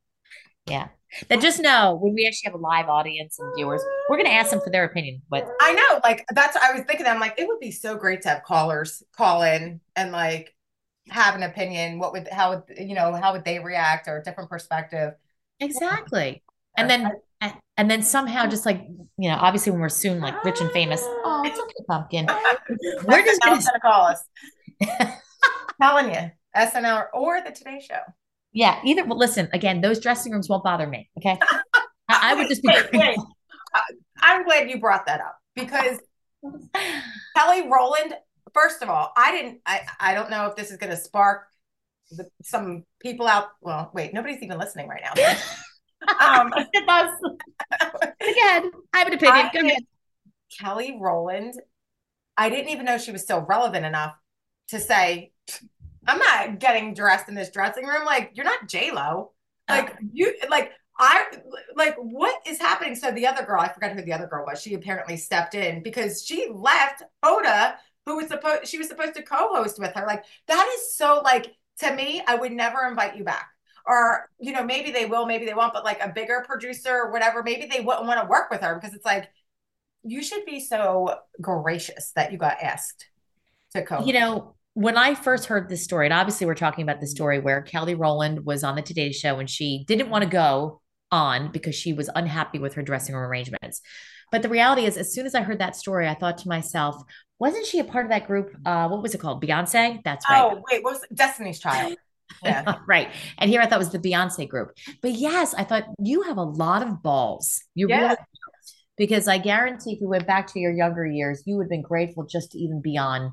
Yeah. 0.66 0.88
Then 1.28 1.40
just 1.40 1.60
know 1.60 1.98
when 2.00 2.14
we 2.14 2.26
actually 2.26 2.46
have 2.50 2.54
a 2.54 2.62
live 2.62 2.88
audience 2.88 3.38
and 3.40 3.52
viewers, 3.56 3.82
we're 4.08 4.16
going 4.16 4.28
to 4.30 4.32
ask 4.32 4.50
them 4.50 4.60
for 4.60 4.70
their 4.70 4.84
opinion. 4.84 5.22
But 5.28 5.48
I 5.60 5.72
know, 5.72 6.00
like 6.04 6.24
that's 6.34 6.56
I 6.56 6.72
was 6.72 6.82
thinking. 6.82 7.06
I'm 7.06 7.18
like, 7.20 7.34
it 7.38 7.48
would 7.48 7.60
be 7.60 7.72
so 7.72 7.96
great 7.96 8.22
to 8.22 8.28
have 8.28 8.44
callers 8.44 9.02
call 9.16 9.42
in 9.42 9.80
and 9.96 10.12
like 10.12 10.54
have 11.10 11.34
an 11.34 11.42
opinion. 11.42 11.98
What 11.98 12.12
would 12.12 12.28
how 12.28 12.50
would 12.50 12.78
you 12.78 12.94
know 12.94 13.12
how 13.14 13.32
would 13.32 13.44
they 13.44 13.58
react 13.58 14.08
or 14.08 14.18
a 14.18 14.22
different 14.22 14.50
perspective? 14.50 15.14
exactly. 15.58 16.42
And 16.76 16.88
then, 16.88 17.12
and, 17.40 17.54
and 17.76 17.90
then 17.90 18.02
somehow 18.02 18.46
just 18.46 18.66
like, 18.66 18.86
you 19.18 19.30
know, 19.30 19.36
obviously 19.40 19.72
when 19.72 19.80
we're 19.80 19.88
soon 19.88 20.20
like 20.20 20.42
rich 20.44 20.60
and 20.60 20.70
famous, 20.70 21.00
oh, 21.04 21.42
it's 21.44 21.58
okay, 21.58 21.84
pumpkin. 21.88 22.26
We're 23.06 23.24
just 23.24 23.40
going 23.42 23.58
to, 23.58 23.66
gonna 23.66 23.80
call 23.80 24.06
us. 24.06 24.22
Telling 25.80 26.12
you, 26.12 26.30
SNL 26.56 27.06
or 27.14 27.40
the 27.42 27.50
Today 27.50 27.82
Show. 27.86 28.00
yeah, 28.52 28.80
either, 28.84 29.04
well, 29.04 29.18
listen, 29.18 29.48
again, 29.52 29.80
those 29.80 30.00
dressing 30.00 30.32
rooms 30.32 30.48
won't 30.48 30.64
bother 30.64 30.86
me. 30.86 31.08
Okay. 31.18 31.38
I, 32.08 32.32
I 32.32 32.34
would 32.34 32.48
just 32.48 32.62
be 32.62 32.68
Wait, 32.68 32.92
wait. 32.92 33.18
Uh, 33.74 33.80
I'm 34.20 34.44
glad 34.44 34.68
you 34.68 34.80
brought 34.80 35.06
that 35.06 35.20
up 35.20 35.38
because 35.54 35.98
Kelly 37.36 37.68
Rowland. 37.68 38.14
First 38.52 38.82
of 38.82 38.88
all, 38.88 39.12
I 39.16 39.32
didn't. 39.32 39.60
I 39.64 39.82
I 40.00 40.14
don't 40.14 40.30
know 40.30 40.46
if 40.46 40.56
this 40.56 40.70
is 40.70 40.76
going 40.76 40.90
to 40.90 40.96
spark 40.96 41.46
the, 42.10 42.28
some 42.42 42.84
people 43.00 43.26
out. 43.26 43.48
Well, 43.60 43.90
wait, 43.94 44.12
nobody's 44.12 44.42
even 44.42 44.58
listening 44.58 44.88
right 44.88 45.02
now. 45.02 45.12
Um, 46.08 46.52
it 46.72 46.86
does. 46.86 47.10
Again, 48.20 48.70
I 48.92 48.98
have 48.98 49.08
an 49.08 49.14
opinion. 49.14 49.50
Go 49.52 49.60
ahead. 49.60 49.82
Kelly 50.58 50.98
Rowland. 51.00 51.54
I 52.36 52.48
didn't 52.48 52.70
even 52.70 52.86
know 52.86 52.98
she 52.98 53.12
was 53.12 53.22
still 53.22 53.40
relevant 53.42 53.84
enough 53.84 54.14
to 54.68 54.80
say, 54.80 55.32
"I'm 56.06 56.18
not 56.18 56.58
getting 56.58 56.94
dressed 56.94 57.28
in 57.28 57.34
this 57.34 57.50
dressing 57.50 57.86
room." 57.86 58.04
Like 58.04 58.32
you're 58.34 58.44
not 58.44 58.68
J 58.68 58.90
Lo. 58.92 59.32
Like 59.68 59.96
you. 60.12 60.34
Like 60.48 60.72
I 60.98 61.26
like 61.76 61.96
what 61.96 62.34
is 62.46 62.58
happening. 62.58 62.94
So 62.94 63.10
the 63.10 63.26
other 63.26 63.44
girl, 63.44 63.60
I 63.60 63.68
forgot 63.72 63.92
who 63.92 64.02
the 64.02 64.12
other 64.12 64.26
girl 64.26 64.44
was. 64.46 64.60
She 64.60 64.74
apparently 64.74 65.16
stepped 65.16 65.54
in 65.54 65.82
because 65.82 66.24
she 66.24 66.48
left 66.52 67.02
Hoda, 67.24 67.74
who 68.06 68.16
was 68.16 68.28
supposed 68.28 68.66
she 68.66 68.78
was 68.78 68.88
supposed 68.88 69.14
to 69.14 69.22
co-host 69.22 69.78
with 69.78 69.94
her. 69.94 70.06
Like 70.06 70.24
that 70.48 70.70
is 70.76 70.96
so 70.96 71.20
like 71.24 71.54
to 71.78 71.94
me, 71.94 72.22
I 72.26 72.34
would 72.34 72.52
never 72.52 72.86
invite 72.86 73.16
you 73.16 73.24
back. 73.24 73.48
Or, 73.90 74.30
you 74.38 74.52
know, 74.52 74.62
maybe 74.62 74.92
they 74.92 75.04
will, 75.04 75.26
maybe 75.26 75.46
they 75.46 75.52
won't, 75.52 75.74
but 75.74 75.84
like 75.84 76.00
a 76.00 76.12
bigger 76.14 76.44
producer 76.46 76.94
or 76.94 77.10
whatever, 77.10 77.42
maybe 77.42 77.66
they 77.66 77.80
wouldn't 77.80 78.06
want 78.06 78.20
to 78.20 78.28
work 78.28 78.48
with 78.48 78.60
her 78.60 78.76
because 78.76 78.94
it's 78.94 79.04
like 79.04 79.28
you 80.04 80.22
should 80.22 80.44
be 80.44 80.60
so 80.60 81.16
gracious 81.40 82.12
that 82.12 82.30
you 82.30 82.38
got 82.38 82.62
asked 82.62 83.06
to 83.74 83.82
co. 83.84 84.04
You 84.04 84.12
know, 84.12 84.54
when 84.74 84.96
I 84.96 85.16
first 85.16 85.46
heard 85.46 85.68
this 85.68 85.82
story, 85.82 86.06
and 86.06 86.14
obviously 86.14 86.46
we're 86.46 86.54
talking 86.54 86.84
about 86.84 87.00
the 87.00 87.08
story 87.08 87.40
where 87.40 87.62
Kelly 87.62 87.96
Rowland 87.96 88.46
was 88.46 88.62
on 88.62 88.76
the 88.76 88.82
Today 88.82 89.10
Show 89.10 89.40
and 89.40 89.50
she 89.50 89.84
didn't 89.88 90.08
want 90.08 90.22
to 90.22 90.30
go 90.30 90.80
on 91.10 91.50
because 91.50 91.74
she 91.74 91.92
was 91.92 92.08
unhappy 92.14 92.60
with 92.60 92.74
her 92.74 92.82
dressing 92.82 93.16
room 93.16 93.28
arrangements. 93.28 93.80
But 94.30 94.42
the 94.42 94.48
reality 94.48 94.84
is, 94.84 94.96
as 94.96 95.12
soon 95.12 95.26
as 95.26 95.34
I 95.34 95.42
heard 95.42 95.58
that 95.58 95.74
story, 95.74 96.06
I 96.06 96.14
thought 96.14 96.38
to 96.38 96.48
myself, 96.48 97.02
wasn't 97.40 97.66
she 97.66 97.80
a 97.80 97.84
part 97.84 98.04
of 98.04 98.10
that 98.10 98.28
group? 98.28 98.54
Uh, 98.64 98.86
what 98.86 99.02
was 99.02 99.16
it 99.16 99.18
called? 99.18 99.42
Beyonce? 99.42 100.00
That's 100.04 100.24
right. 100.30 100.42
Oh, 100.42 100.62
wait, 100.70 100.84
what 100.84 100.92
was 100.92 101.04
Destiny's 101.12 101.58
Child? 101.58 101.96
Yeah. 102.42 102.76
right. 102.88 103.08
And 103.38 103.50
here 103.50 103.60
I 103.60 103.66
thought 103.66 103.78
was 103.78 103.90
the 103.90 103.98
Beyonce 103.98 104.48
group. 104.48 104.72
But 105.02 105.12
yes, 105.12 105.54
I 105.54 105.64
thought 105.64 105.84
you 105.98 106.22
have 106.22 106.36
a 106.36 106.42
lot 106.42 106.82
of 106.82 107.02
balls. 107.02 107.62
You 107.74 107.88
yeah. 107.88 108.00
really 108.00 108.16
because 109.00 109.28
I 109.28 109.38
guarantee 109.38 109.92
if 109.92 110.00
you 110.02 110.08
went 110.08 110.26
back 110.26 110.46
to 110.52 110.60
your 110.60 110.72
younger 110.72 111.06
years, 111.06 111.42
you 111.46 111.56
would 111.56 111.64
have 111.64 111.70
been 111.70 111.80
grateful 111.80 112.26
just 112.26 112.52
to 112.52 112.58
even 112.58 112.82
be 112.82 112.98
on, 112.98 113.32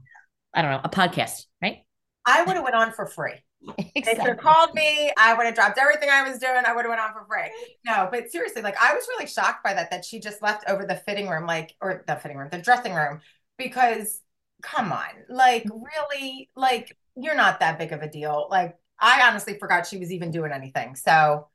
I 0.53 0.61
don't 0.61 0.71
know, 0.71 0.79
a 0.81 0.89
podcast, 0.89 1.43
right? 1.61 1.79
I 2.25 2.43
would 2.43 2.55
have 2.55 2.63
went 2.63 2.75
on 2.75 2.93
for 2.93 3.05
free. 3.05 3.33
Exactly. 3.77 3.83
If 3.95 4.27
you 4.27 4.35
called 4.35 4.73
me, 4.73 5.11
I 5.17 5.33
would 5.33 5.45
have 5.45 5.55
dropped 5.55 5.77
everything 5.77 6.09
I 6.09 6.29
was 6.29 6.39
doing. 6.39 6.63
I 6.65 6.73
would 6.73 6.85
have 6.85 6.89
went 6.89 7.01
on 7.01 7.11
for 7.11 7.25
free. 7.27 7.51
No, 7.85 8.07
but 8.09 8.31
seriously, 8.31 8.61
like 8.61 8.81
I 8.81 8.93
was 8.93 9.05
really 9.09 9.27
shocked 9.27 9.61
by 9.61 9.73
that, 9.73 9.91
that 9.91 10.05
she 10.05 10.21
just 10.21 10.41
left 10.41 10.63
over 10.69 10.85
the 10.85 10.95
fitting 10.95 11.27
room, 11.27 11.45
like, 11.45 11.75
or 11.81 12.01
the 12.07 12.15
fitting 12.15 12.37
room, 12.37 12.47
the 12.49 12.59
dressing 12.59 12.93
room, 12.93 13.19
because 13.57 14.21
come 14.61 14.93
on, 14.93 15.09
like 15.27 15.65
mm-hmm. 15.65 15.83
really, 15.83 16.49
like 16.55 16.95
you're 17.17 17.35
not 17.35 17.59
that 17.59 17.77
big 17.77 17.91
of 17.91 18.01
a 18.01 18.09
deal. 18.09 18.47
Like 18.49 18.77
I 18.99 19.27
honestly 19.27 19.57
forgot 19.59 19.87
she 19.87 19.97
was 19.97 20.11
even 20.11 20.31
doing 20.31 20.51
anything. 20.51 20.95
So 20.95 21.47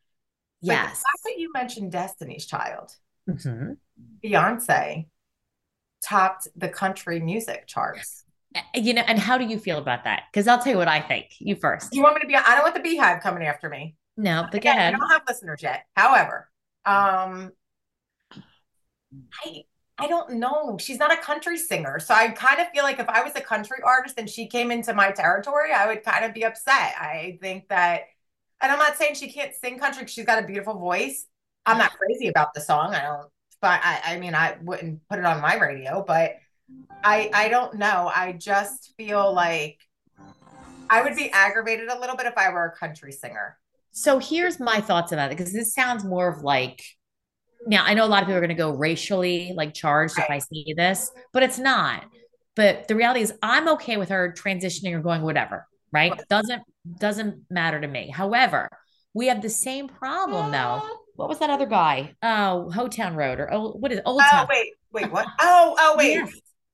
yes. 0.61 0.91
The 0.91 0.97
fact 0.97 1.25
that 1.25 1.39
you 1.39 1.51
mentioned 1.55 1.93
Destiny's 1.93 2.47
Child, 2.47 2.95
mm-hmm. 3.29 3.73
Beyonce 4.25 5.07
topped 6.05 6.49
the 6.57 6.69
country 6.69 7.21
music 7.21 7.67
charts. 7.67 8.25
You 8.75 8.93
know, 8.93 9.03
and 9.07 9.19
how 9.19 9.39
do 9.39 9.47
you 9.47 9.59
feel 9.59 9.79
about 9.79 10.05
that? 10.05 10.25
Because 10.31 10.47
I'll 10.47 10.59
tell 10.59 10.73
you 10.73 10.79
what 10.79 10.89
I 10.89 11.01
think. 11.01 11.29
You 11.39 11.57
first. 11.57 11.95
You 11.95 12.03
want 12.03 12.17
me 12.17 12.21
to 12.21 12.27
be? 12.27 12.37
I 12.37 12.55
don't 12.55 12.63
want 12.63 12.75
the 12.75 12.81
beehive 12.81 13.23
coming 13.23 13.47
after 13.47 13.69
me. 13.69 13.97
No, 14.17 14.45
but 14.51 14.59
Again, 14.59 14.95
I 14.95 14.99
don't 14.99 15.09
have 15.09 15.23
listeners 15.27 15.63
yet. 15.63 15.87
However, 15.97 16.51
um, 16.85 17.53
I 19.45 19.65
I 19.99 20.09
don't 20.09 20.35
know. 20.35 20.77
She's 20.81 20.99
not 20.99 21.13
a 21.13 21.17
country 21.17 21.59
singer, 21.59 22.01
so 22.01 22.15
I 22.15 22.29
kind 22.29 22.61
of 22.61 22.69
feel 22.69 22.83
like 22.83 22.99
if 22.99 23.09
I 23.09 23.23
was 23.23 23.35
a 23.37 23.41
country 23.41 23.79
artist 23.85 24.19
and 24.19 24.29
she 24.29 24.47
came 24.47 24.71
into 24.71 24.95
my 24.95 25.11
territory, 25.11 25.73
I 25.73 25.87
would 25.87 26.03
kind 26.03 26.25
of 26.25 26.35
be 26.35 26.45
upset. 26.45 26.95
I 26.99 27.39
think 27.41 27.69
that, 27.69 28.05
and 28.61 28.73
I'm 28.73 28.79
not 28.79 28.97
saying 28.97 29.15
she 29.15 29.31
can't 29.31 29.55
sing 29.55 29.79
country. 29.79 30.07
She's 30.07 30.25
got 30.25 30.43
a 30.43 30.47
beautiful 30.47 30.79
voice. 30.79 31.27
I'm 31.67 31.79
not 31.79 31.93
crazy 31.93 32.29
about 32.29 32.55
the 32.55 32.61
song. 32.61 32.95
I 32.95 33.03
don't 33.03 33.29
but 33.63 33.81
I, 33.83 34.01
I 34.05 34.19
mean, 34.19 34.35
I 34.35 34.57
wouldn't 34.61 35.09
put 35.09 35.21
it 35.21 35.25
on 35.25 35.41
my 35.41 35.57
radio, 35.57 36.05
but 36.07 36.35
I, 37.03 37.31
I 37.33 37.49
don't 37.49 37.75
know. 37.75 38.11
I 38.15 38.33
just 38.33 38.93
feel 38.97 39.33
like 39.33 39.79
I 40.91 41.01
would 41.03 41.15
be 41.15 41.31
aggravated 41.31 41.89
a 41.89 41.99
little 41.99 42.17
bit 42.17 42.27
if 42.27 42.37
I 42.37 42.51
were 42.51 42.65
a 42.67 42.77
country 42.77 43.13
singer. 43.13 43.57
So 43.93 44.19
here's 44.19 44.59
my 44.59 44.81
thoughts 44.81 45.13
about 45.13 45.31
it 45.31 45.39
because 45.39 45.53
this 45.53 45.73
sounds 45.73 46.05
more 46.05 46.29
of 46.29 46.43
like 46.43 46.83
now 47.67 47.85
I 47.85 47.95
know 47.95 48.05
a 48.05 48.07
lot 48.07 48.23
of 48.23 48.27
people 48.27 48.37
are 48.37 48.41
going 48.41 48.49
to 48.51 48.55
go 48.55 48.71
racially 48.71 49.53
like 49.55 49.75
charged 49.75 50.19
right. 50.19 50.25
if 50.25 50.31
I 50.31 50.39
see 50.39 50.75
this, 50.77 51.11
but 51.33 51.43
it's 51.43 51.59
not. 51.59 52.05
But 52.55 52.89
the 52.89 52.95
reality 52.95 53.21
is 53.21 53.33
I'm 53.43 53.69
okay 53.71 53.97
with 53.97 54.11
her 54.11 54.35
transitioning 54.37 54.95
or 54.95 55.01
going 55.01 55.23
whatever, 55.23 55.67
right? 55.91 56.13
right. 56.13 56.29
Doesn't 56.29 56.63
doesn't 56.99 57.45
matter 57.51 57.81
to 57.81 57.87
me. 57.87 58.11
However, 58.11 58.69
we 59.15 59.29
have 59.29 59.43
the 59.43 59.51
same 59.51 59.89
problem 59.89 60.51
though 60.51 60.83
what 61.17 61.29
was 61.29 61.39
that 61.41 61.51
other 61.51 61.67
guy? 61.67 62.15
Oh, 62.23 62.71
Hotown 62.73 63.15
Road 63.15 63.39
or 63.39 63.53
oh, 63.53 63.73
what 63.73 63.93
is 63.93 63.99
it? 63.99 64.05
Old 64.07 64.21
oh, 64.21 64.31
Town? 64.31 64.47
Oh 64.47 64.47
wait, 64.49 64.73
wait, 64.93 65.13
what? 65.13 65.27
Oh, 65.41 65.77
oh 65.79 65.95
wait, 65.97 66.15
yes. 66.15 66.33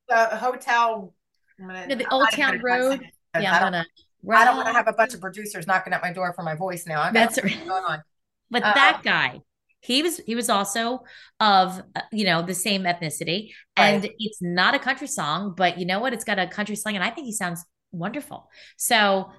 the 0.09 0.37
hotel. 0.37 1.13
Gonna, 1.61 1.87
no, 1.89 1.95
the 1.97 2.11
Old 2.13 2.31
Town 2.31 2.61
Road. 2.63 3.03
Yeah, 3.39 3.55
I'm 3.55 3.63
gonna. 3.63 3.85
I 4.31 4.45
don't 4.45 4.57
want 4.57 4.69
to 4.69 4.73
have 4.73 4.89
a 4.89 4.93
bunch 4.93 5.15
of 5.15 5.21
producers 5.21 5.67
knocking 5.67 5.93
at 5.93 6.03
my 6.03 6.13
door 6.13 6.33
for 6.33 6.43
my 6.43 6.55
voice 6.55 6.87
now. 6.87 7.11
That's 7.11 7.43
right. 7.43 7.59
Going 7.67 7.85
on. 7.85 8.03
But 8.51 8.63
uh, 8.63 8.73
that 8.73 9.03
guy, 9.05 9.43
he 9.81 10.03
was 10.03 10.19
he 10.19 10.35
was 10.35 10.49
also 10.51 11.05
of 11.41 11.81
uh, 11.95 12.01
you 12.13 12.25
know 12.25 12.43
the 12.43 12.55
same 12.55 12.83
ethnicity, 12.83 13.53
right. 13.79 13.95
and 13.95 14.11
it's 14.19 14.43
not 14.43 14.75
a 14.75 14.79
country 14.79 15.07
song, 15.07 15.55
but 15.57 15.79
you 15.79 15.87
know 15.87 16.01
what? 16.01 16.13
It's 16.13 16.25
got 16.25 16.39
a 16.39 16.47
country 16.47 16.77
slang, 16.77 16.97
and 16.97 17.05
I 17.05 17.11
think 17.11 17.27
he 17.27 17.33
sounds 17.33 17.65
wonderful. 17.93 18.51
So 18.77 19.31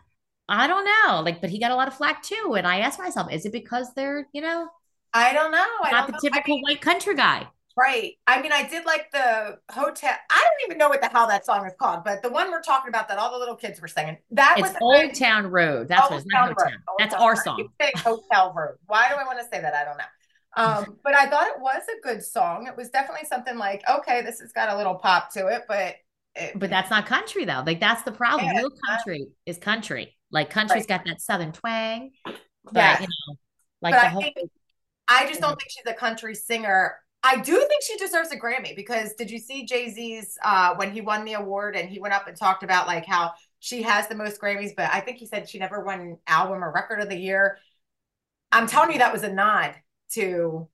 I 0.47 0.67
don't 0.67 0.85
know, 0.85 1.21
like, 1.21 1.41
but 1.41 1.49
he 1.49 1.59
got 1.59 1.71
a 1.71 1.75
lot 1.75 1.87
of 1.87 1.93
flack 1.95 2.23
too. 2.23 2.55
And 2.57 2.65
I 2.65 2.79
asked 2.79 2.99
myself, 2.99 3.31
is 3.31 3.45
it 3.45 3.51
because 3.51 3.93
they're 3.95 4.27
you 4.33 4.41
know 4.41 4.67
I 5.13 5.33
don't 5.33 5.51
know. 5.51 5.65
I 5.83 5.91
Not 5.91 6.07
don't 6.07 6.07
the 6.07 6.11
know. 6.13 6.19
typical 6.33 6.53
I 6.53 6.57
mean, 6.57 6.63
white 6.63 6.81
country 6.81 7.15
guy. 7.15 7.47
Right. 7.77 8.13
I 8.27 8.41
mean, 8.41 8.51
I 8.51 8.67
did 8.67 8.85
like 8.85 9.09
the 9.11 9.57
hotel. 9.71 10.11
I 10.29 10.37
don't 10.43 10.69
even 10.69 10.77
know 10.77 10.89
what 10.89 11.01
the 11.01 11.07
hell 11.07 11.27
that 11.27 11.45
song 11.45 11.65
is 11.65 11.73
called, 11.79 12.03
but 12.03 12.21
the 12.21 12.29
one 12.29 12.51
we're 12.51 12.61
talking 12.61 12.89
about 12.89 13.07
that 13.07 13.17
all 13.17 13.31
the 13.31 13.37
little 13.37 13.55
kids 13.55 13.79
were 13.79 13.87
singing. 13.87 14.17
That 14.31 14.55
it's 14.57 14.67
was 14.69 14.77
Old 14.81 15.13
Town 15.15 15.47
Road. 15.47 15.87
That's 15.87 16.01
Old 16.01 16.11
what 16.11 16.17
it's 16.17 16.27
not 16.27 16.49
Hotel. 16.49 16.71
That's 16.97 17.13
Town 17.13 17.23
our 17.23 17.29
Road. 17.31 17.39
song. 17.43 17.69
Hotel 17.95 18.53
Road. 18.53 18.75
Why 18.87 19.07
do 19.09 19.15
I 19.15 19.23
want 19.23 19.39
to 19.39 19.45
say 19.45 19.61
that? 19.61 19.73
I 19.73 19.85
don't 19.85 19.97
know. 19.97 20.03
Um, 20.55 20.97
but 21.03 21.15
I 21.15 21.27
thought 21.27 21.47
it 21.47 21.61
was 21.61 21.81
a 21.89 22.01
good 22.01 22.23
song. 22.23 22.67
It 22.67 22.75
was 22.75 22.89
definitely 22.89 23.27
something 23.27 23.57
like, 23.57 23.83
okay, 23.89 24.21
this 24.21 24.39
has 24.39 24.51
got 24.51 24.73
a 24.73 24.77
little 24.77 24.95
pop 24.95 25.31
to 25.33 25.47
it, 25.47 25.63
but 25.67 25.95
it, 26.35 26.57
but 26.57 26.69
that's 26.69 26.89
not 26.89 27.05
country 27.05 27.45
though. 27.45 27.63
Like 27.65 27.79
that's 27.79 28.03
the 28.03 28.11
problem. 28.11 28.45
Yeah, 28.53 28.59
Real 28.59 28.71
country 28.87 29.19
not, 29.19 29.27
is 29.45 29.57
country. 29.57 30.15
Like 30.31 30.49
country's 30.49 30.81
right. 30.81 30.87
got 30.87 31.05
that 31.05 31.21
southern 31.21 31.51
twang. 31.51 32.11
But 32.25 32.35
yeah. 32.75 33.01
you 33.01 33.07
know, 33.07 33.35
like 33.81 33.93
but 33.93 34.01
the 34.01 34.05
I 34.05 34.09
whole 34.09 34.21
think, 34.21 34.35
I 35.07 35.27
just 35.27 35.41
don't 35.41 35.59
think 35.59 35.69
she's 35.69 35.85
a 35.87 35.93
country 35.93 36.35
singer. 36.35 36.95
I 37.21 37.37
do 37.37 37.57
think 37.57 37.83
she 37.83 37.97
deserves 37.97 38.31
a 38.31 38.37
Grammy 38.37 38.75
because 38.75 39.13
did 39.15 39.29
you 39.29 39.39
see 39.39 39.65
Jay 39.65 39.89
Z's 39.89 40.37
uh, 40.43 40.75
when 40.75 40.91
he 40.91 41.01
won 41.01 41.25
the 41.25 41.33
award 41.33 41.75
and 41.75 41.89
he 41.89 41.99
went 41.99 42.13
up 42.13 42.27
and 42.27 42.37
talked 42.37 42.63
about 42.63 42.87
like 42.87 43.05
how 43.05 43.33
she 43.59 43.81
has 43.81 44.07
the 44.07 44.15
most 44.15 44.39
Grammys, 44.39 44.71
but 44.75 44.89
I 44.93 45.01
think 45.01 45.17
he 45.17 45.25
said 45.25 45.49
she 45.49 45.59
never 45.59 45.83
won 45.83 46.17
album 46.27 46.63
or 46.63 46.71
record 46.71 47.01
of 47.01 47.09
the 47.09 47.17
year. 47.17 47.57
I'm 48.51 48.67
telling 48.67 48.93
you, 48.93 48.99
that 48.99 49.11
was 49.11 49.23
a 49.23 49.31
nod 49.31 49.75
to 50.13 50.69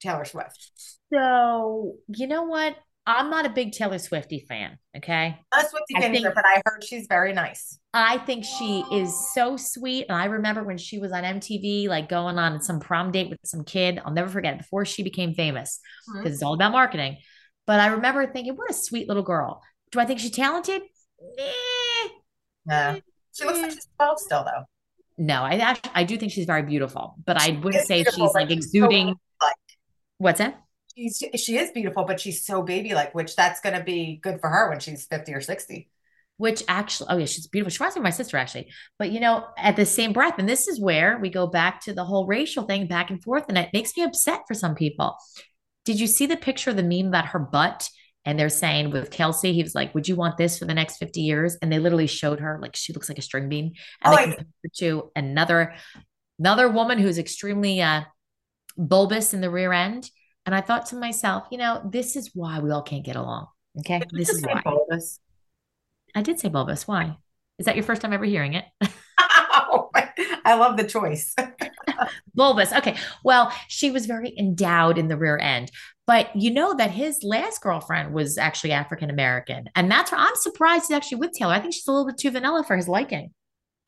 Taylor 0.00 0.24
Swift. 0.24 0.70
So 1.12 1.94
you 2.08 2.26
know 2.26 2.44
what? 2.44 2.76
I'm 3.06 3.30
not 3.30 3.46
a 3.46 3.48
big 3.48 3.72
Taylor 3.72 3.98
Swifty 3.98 4.44
fan. 4.46 4.76
Okay. 4.94 5.38
A 5.54 5.64
Swifty 5.64 5.94
fan, 5.94 6.12
think, 6.12 6.26
but 6.34 6.44
I 6.44 6.60
heard 6.66 6.84
she's 6.84 7.06
very 7.08 7.32
nice. 7.32 7.78
I 7.94 8.18
think 8.18 8.44
she 8.44 8.84
is 8.92 9.32
so 9.32 9.56
sweet. 9.56 10.04
And 10.10 10.18
I 10.18 10.26
remember 10.26 10.62
when 10.62 10.76
she 10.76 10.98
was 10.98 11.10
on 11.12 11.22
MTV, 11.22 11.88
like 11.88 12.10
going 12.10 12.38
on 12.38 12.60
some 12.60 12.80
prom 12.80 13.10
date 13.10 13.30
with 13.30 13.38
some 13.44 13.64
kid. 13.64 13.98
I'll 14.04 14.12
never 14.12 14.28
forget 14.28 14.58
before 14.58 14.84
she 14.84 15.02
became 15.02 15.32
famous 15.32 15.80
because 16.06 16.18
mm-hmm. 16.18 16.32
it's 16.34 16.42
all 16.42 16.52
about 16.52 16.72
marketing. 16.72 17.16
But 17.66 17.80
I 17.80 17.86
remember 17.86 18.26
thinking, 18.26 18.54
what 18.56 18.70
a 18.70 18.74
sweet 18.74 19.08
little 19.08 19.22
girl. 19.22 19.62
Do 19.90 20.00
I 20.00 20.04
think 20.04 20.20
she's 20.20 20.30
talented? 20.30 20.82
Yeah. 22.66 22.96
She 23.32 23.44
looks 23.46 23.60
like 23.60 23.70
she's 23.70 23.88
12 23.96 24.18
still, 24.18 24.44
though. 24.44 24.64
No, 25.18 25.42
I 25.42 25.56
actually, 25.56 25.90
I 25.94 26.04
do 26.04 26.16
think 26.16 26.32
she's 26.32 26.46
very 26.46 26.62
beautiful, 26.62 27.16
but 27.26 27.40
I 27.40 27.58
wouldn't 27.62 27.86
say 27.86 28.04
she's 28.04 28.34
like 28.34 28.50
exuding. 28.50 29.16
So 29.42 29.48
what's 30.18 30.38
that? 30.38 30.62
she's 30.98 31.22
she 31.36 31.56
is 31.56 31.70
beautiful, 31.70 32.04
but 32.04 32.20
she's 32.20 32.44
so 32.44 32.62
baby 32.62 32.94
like, 32.94 33.14
which 33.14 33.36
that's 33.36 33.60
gonna 33.60 33.82
be 33.82 34.18
good 34.22 34.40
for 34.40 34.48
her 34.48 34.68
when 34.68 34.80
she's 34.80 35.06
50 35.06 35.34
or 35.34 35.40
60. 35.40 35.88
Which 36.36 36.62
actually, 36.68 37.08
oh 37.10 37.16
yeah, 37.18 37.26
she's 37.26 37.48
beautiful. 37.48 37.70
She 37.70 37.78
reminds 37.78 37.96
me 37.96 38.00
of 38.00 38.04
my 38.04 38.10
sister 38.10 38.36
actually. 38.36 38.70
But 38.98 39.10
you 39.10 39.20
know, 39.20 39.46
at 39.56 39.76
the 39.76 39.86
same 39.86 40.12
breath, 40.12 40.38
and 40.38 40.48
this 40.48 40.68
is 40.68 40.80
where 40.80 41.18
we 41.18 41.30
go 41.30 41.46
back 41.46 41.82
to 41.84 41.92
the 41.92 42.04
whole 42.04 42.26
racial 42.26 42.64
thing 42.64 42.86
back 42.86 43.10
and 43.10 43.22
forth, 43.22 43.44
and 43.48 43.58
it 43.58 43.70
makes 43.72 43.96
me 43.96 44.04
upset 44.04 44.42
for 44.46 44.54
some 44.54 44.74
people. 44.74 45.16
Did 45.84 45.98
you 45.98 46.06
see 46.06 46.26
the 46.26 46.36
picture 46.36 46.70
of 46.70 46.76
the 46.76 46.82
meme 46.82 47.08
about 47.08 47.26
her 47.26 47.38
butt? 47.38 47.88
And 48.24 48.38
they're 48.38 48.48
saying 48.48 48.90
with 48.90 49.10
Kelce, 49.10 49.54
he 49.54 49.62
was 49.62 49.74
like, 49.74 49.94
Would 49.94 50.08
you 50.08 50.16
want 50.16 50.36
this 50.36 50.58
for 50.58 50.64
the 50.64 50.74
next 50.74 50.98
50 50.98 51.20
years? 51.20 51.56
And 51.62 51.72
they 51.72 51.78
literally 51.78 52.06
showed 52.06 52.40
her 52.40 52.58
like 52.60 52.76
she 52.76 52.92
looks 52.92 53.08
like 53.08 53.18
a 53.18 53.22
string 53.22 53.48
bean. 53.48 53.74
And 54.02 54.14
oh, 54.14 54.16
they 54.16 54.24
compared 54.24 54.46
her 54.64 54.70
to 54.78 55.10
another 55.16 55.74
another 56.38 56.68
woman 56.68 56.98
who's 56.98 57.18
extremely 57.18 57.80
uh 57.80 58.02
bulbous 58.76 59.34
in 59.34 59.40
the 59.40 59.50
rear 59.50 59.72
end 59.72 60.10
and 60.48 60.54
I 60.54 60.62
thought 60.62 60.86
to 60.86 60.96
myself, 60.96 61.46
you 61.50 61.58
know, 61.58 61.82
this 61.84 62.16
is 62.16 62.30
why 62.32 62.58
we 62.60 62.70
all 62.70 62.80
can't 62.80 63.04
get 63.04 63.16
along. 63.16 63.48
Okay. 63.80 64.00
This 64.10 64.30
is 64.30 64.42
why. 64.42 64.62
Bulbous? 64.64 65.20
I 66.14 66.22
did 66.22 66.40
say 66.40 66.48
bulbous. 66.48 66.88
Why? 66.88 67.18
Is 67.58 67.66
that 67.66 67.76
your 67.76 67.84
first 67.84 68.00
time 68.00 68.14
ever 68.14 68.24
hearing 68.24 68.54
it? 68.54 68.64
I 69.18 70.54
love 70.54 70.78
the 70.78 70.84
choice. 70.84 71.34
bulbous. 72.34 72.72
Okay. 72.72 72.96
Well, 73.22 73.52
she 73.68 73.90
was 73.90 74.06
very 74.06 74.34
endowed 74.38 74.96
in 74.96 75.08
the 75.08 75.18
rear 75.18 75.36
end. 75.36 75.70
But 76.08 76.34
you 76.34 76.50
know 76.50 76.72
that 76.72 76.90
his 76.90 77.22
last 77.22 77.60
girlfriend 77.60 78.14
was 78.14 78.38
actually 78.38 78.72
African 78.72 79.10
American. 79.10 79.68
And 79.76 79.90
that's 79.90 80.10
why 80.10 80.16
I'm 80.18 80.36
surprised 80.36 80.86
he's 80.88 80.96
actually 80.96 81.18
with 81.18 81.32
Taylor. 81.34 81.52
I 81.52 81.60
think 81.60 81.74
she's 81.74 81.86
a 81.86 81.92
little 81.92 82.06
bit 82.06 82.16
too 82.16 82.30
vanilla 82.30 82.64
for 82.66 82.76
his 82.76 82.88
liking. 82.88 83.34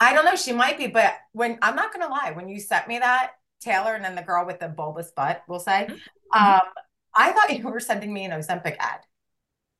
I 0.00 0.12
don't 0.12 0.26
know. 0.26 0.36
She 0.36 0.52
might 0.52 0.76
be, 0.76 0.86
but 0.86 1.14
when 1.32 1.58
I'm 1.62 1.74
not 1.74 1.94
going 1.94 2.06
to 2.06 2.12
lie, 2.12 2.32
when 2.32 2.50
you 2.50 2.60
sent 2.60 2.88
me 2.88 2.98
that, 2.98 3.30
Taylor 3.62 3.94
and 3.94 4.04
then 4.04 4.16
the 4.16 4.22
girl 4.22 4.44
with 4.44 4.60
the 4.60 4.68
bulbous 4.68 5.10
butt, 5.16 5.42
we'll 5.48 5.60
say. 5.60 5.86
Mm-hmm. 5.88 5.94
Um, 6.38 6.60
I 7.16 7.32
thought 7.32 7.58
you 7.58 7.66
were 7.66 7.80
sending 7.80 8.12
me 8.12 8.26
an 8.26 8.32
Ozempic 8.32 8.76
ad. 8.78 9.00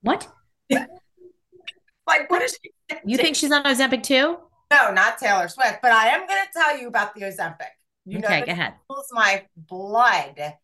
What? 0.01 0.27
like, 0.71 2.31
what 2.31 2.41
is 2.41 2.59
she? 2.63 2.97
You 3.05 3.19
think 3.19 3.37
she's 3.37 3.53
on 3.53 3.65
Ozempic 3.65 4.03
too? 4.03 4.39
No, 4.73 4.93
not 4.93 5.19
Taylor 5.19 5.49
Swift, 5.49 5.81
but 5.83 5.93
I 5.93 6.09
am 6.09 6.27
going 6.27 6.41
to 6.43 6.59
tell 6.59 6.79
you 6.79 6.89
about 6.89 7.15
the 7.15 7.21
Ozempic. 7.21 7.69
You 8.07 8.19
okay, 8.21 8.41
know, 8.41 8.47
go 8.47 8.53
ahead. 8.53 8.75
Cools 8.89 9.09
my 9.13 9.45
blood. 9.57 10.55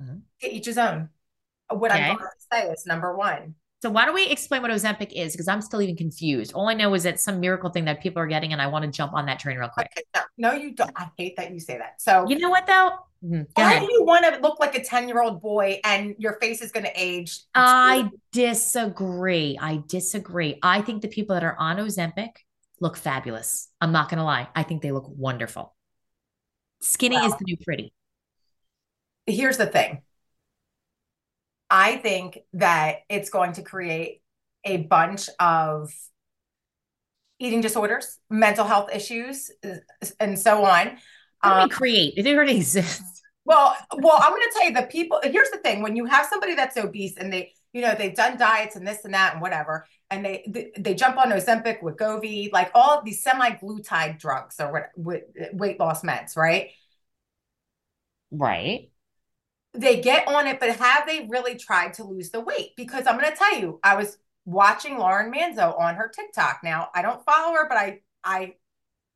Mm-hmm. 0.00 0.16
To 0.42 0.52
each 0.52 0.66
his 0.66 0.78
own. 0.78 1.10
What 1.70 1.92
okay. 1.92 2.02
I'm 2.02 2.16
going 2.16 2.28
to 2.28 2.46
say 2.52 2.68
is 2.70 2.86
number 2.86 3.16
one. 3.16 3.54
So 3.82 3.88
why 3.88 4.04
don't 4.04 4.14
we 4.14 4.26
explain 4.26 4.60
what 4.60 4.70
Ozempic 4.70 5.12
is? 5.12 5.32
Because 5.32 5.48
I'm 5.48 5.62
still 5.62 5.80
even 5.80 5.96
confused. 5.96 6.52
All 6.52 6.68
I 6.68 6.74
know 6.74 6.92
is 6.92 7.06
it's 7.06 7.24
some 7.24 7.40
miracle 7.40 7.70
thing 7.70 7.86
that 7.86 8.02
people 8.02 8.20
are 8.20 8.26
getting, 8.26 8.52
and 8.52 8.60
I 8.60 8.66
want 8.66 8.84
to 8.84 8.90
jump 8.90 9.14
on 9.14 9.24
that 9.26 9.38
train 9.38 9.56
real 9.56 9.70
quick. 9.70 9.88
Okay, 9.96 10.04
no, 10.14 10.50
no, 10.50 10.52
you 10.54 10.72
don't. 10.72 10.90
I 10.96 11.08
hate 11.16 11.36
that 11.36 11.50
you 11.50 11.60
say 11.60 11.78
that. 11.78 12.00
So 12.00 12.26
you 12.28 12.38
know 12.38 12.50
what 12.50 12.66
though? 12.66 12.90
Mm, 13.24 13.46
why 13.54 13.78
do 13.78 13.86
you 13.90 14.04
want 14.04 14.24
to 14.26 14.40
look 14.40 14.60
like 14.60 14.74
a 14.74 14.84
10 14.84 15.08
year 15.08 15.22
old 15.22 15.40
boy 15.40 15.80
and 15.84 16.14
your 16.18 16.38
face 16.40 16.60
is 16.60 16.72
going 16.72 16.84
to 16.84 16.92
age? 16.94 17.40
I 17.54 18.10
disagree. 18.32 19.58
I 19.60 19.82
disagree. 19.86 20.58
I 20.62 20.82
think 20.82 21.00
the 21.00 21.08
people 21.08 21.34
that 21.34 21.44
are 21.44 21.56
on 21.58 21.76
Ozempic 21.76 22.30
look 22.80 22.96
fabulous. 22.96 23.68
I'm 23.80 23.92
not 23.92 24.08
going 24.08 24.18
to 24.18 24.24
lie. 24.24 24.48
I 24.54 24.62
think 24.62 24.82
they 24.82 24.92
look 24.92 25.06
wonderful. 25.08 25.74
Skinny 26.80 27.16
well, 27.16 27.26
is 27.26 27.32
the 27.32 27.44
new 27.44 27.56
pretty. 27.58 27.92
Here's 29.26 29.58
the 29.58 29.66
thing 29.66 30.02
I 31.70 31.96
think 31.96 32.40
that 32.54 32.96
it's 33.08 33.30
going 33.30 33.52
to 33.52 33.62
create 33.62 34.22
a 34.64 34.78
bunch 34.78 35.30
of 35.38 35.92
eating 37.38 37.60
disorders, 37.60 38.18
mental 38.28 38.64
health 38.66 38.90
issues, 38.92 39.50
and 40.18 40.38
so 40.38 40.64
on. 40.64 40.98
Um, 41.42 41.64
we 41.64 41.68
create? 41.70 42.14
It 42.16 42.26
already 42.26 42.56
exists. 42.56 43.22
Well, 43.44 43.74
well, 43.94 44.18
I'm 44.20 44.30
going 44.30 44.42
to 44.42 44.50
tell 44.52 44.68
you 44.68 44.74
the 44.74 44.82
people. 44.82 45.20
Here's 45.22 45.50
the 45.50 45.58
thing: 45.58 45.82
when 45.82 45.96
you 45.96 46.04
have 46.06 46.26
somebody 46.26 46.54
that's 46.54 46.76
obese 46.76 47.16
and 47.16 47.32
they, 47.32 47.52
you 47.72 47.82
know, 47.82 47.94
they've 47.96 48.14
done 48.14 48.36
diets 48.36 48.76
and 48.76 48.86
this 48.86 49.04
and 49.04 49.14
that 49.14 49.32
and 49.32 49.40
whatever, 49.40 49.86
and 50.10 50.24
they 50.24 50.44
they, 50.46 50.72
they 50.76 50.94
jump 50.94 51.16
on 51.16 51.30
Ozempic, 51.30 51.80
Wegovy, 51.82 52.52
like 52.52 52.70
all 52.74 52.98
of 52.98 53.04
these 53.04 53.24
semaglutide 53.24 54.18
drugs 54.18 54.56
or 54.60 54.90
what, 54.94 55.22
weight 55.52 55.80
loss 55.80 56.02
meds, 56.02 56.36
right? 56.36 56.70
Right 58.30 58.90
they 59.74 60.00
get 60.00 60.26
on 60.26 60.46
it, 60.46 60.58
but 60.58 60.76
have 60.76 61.06
they 61.06 61.26
really 61.30 61.56
tried 61.56 61.94
to 61.94 62.04
lose 62.04 62.30
the 62.30 62.40
weight? 62.40 62.70
Because 62.76 63.06
I'm 63.06 63.18
going 63.18 63.30
to 63.30 63.36
tell 63.36 63.58
you, 63.58 63.78
I 63.82 63.96
was 63.96 64.18
watching 64.44 64.98
Lauren 64.98 65.32
Manzo 65.32 65.78
on 65.78 65.94
her 65.94 66.08
TikTok. 66.08 66.60
Now, 66.64 66.88
I 66.94 67.02
don't 67.02 67.24
follow 67.24 67.54
her, 67.54 67.68
but 67.68 67.78
I 67.78 68.00
I 68.24 68.54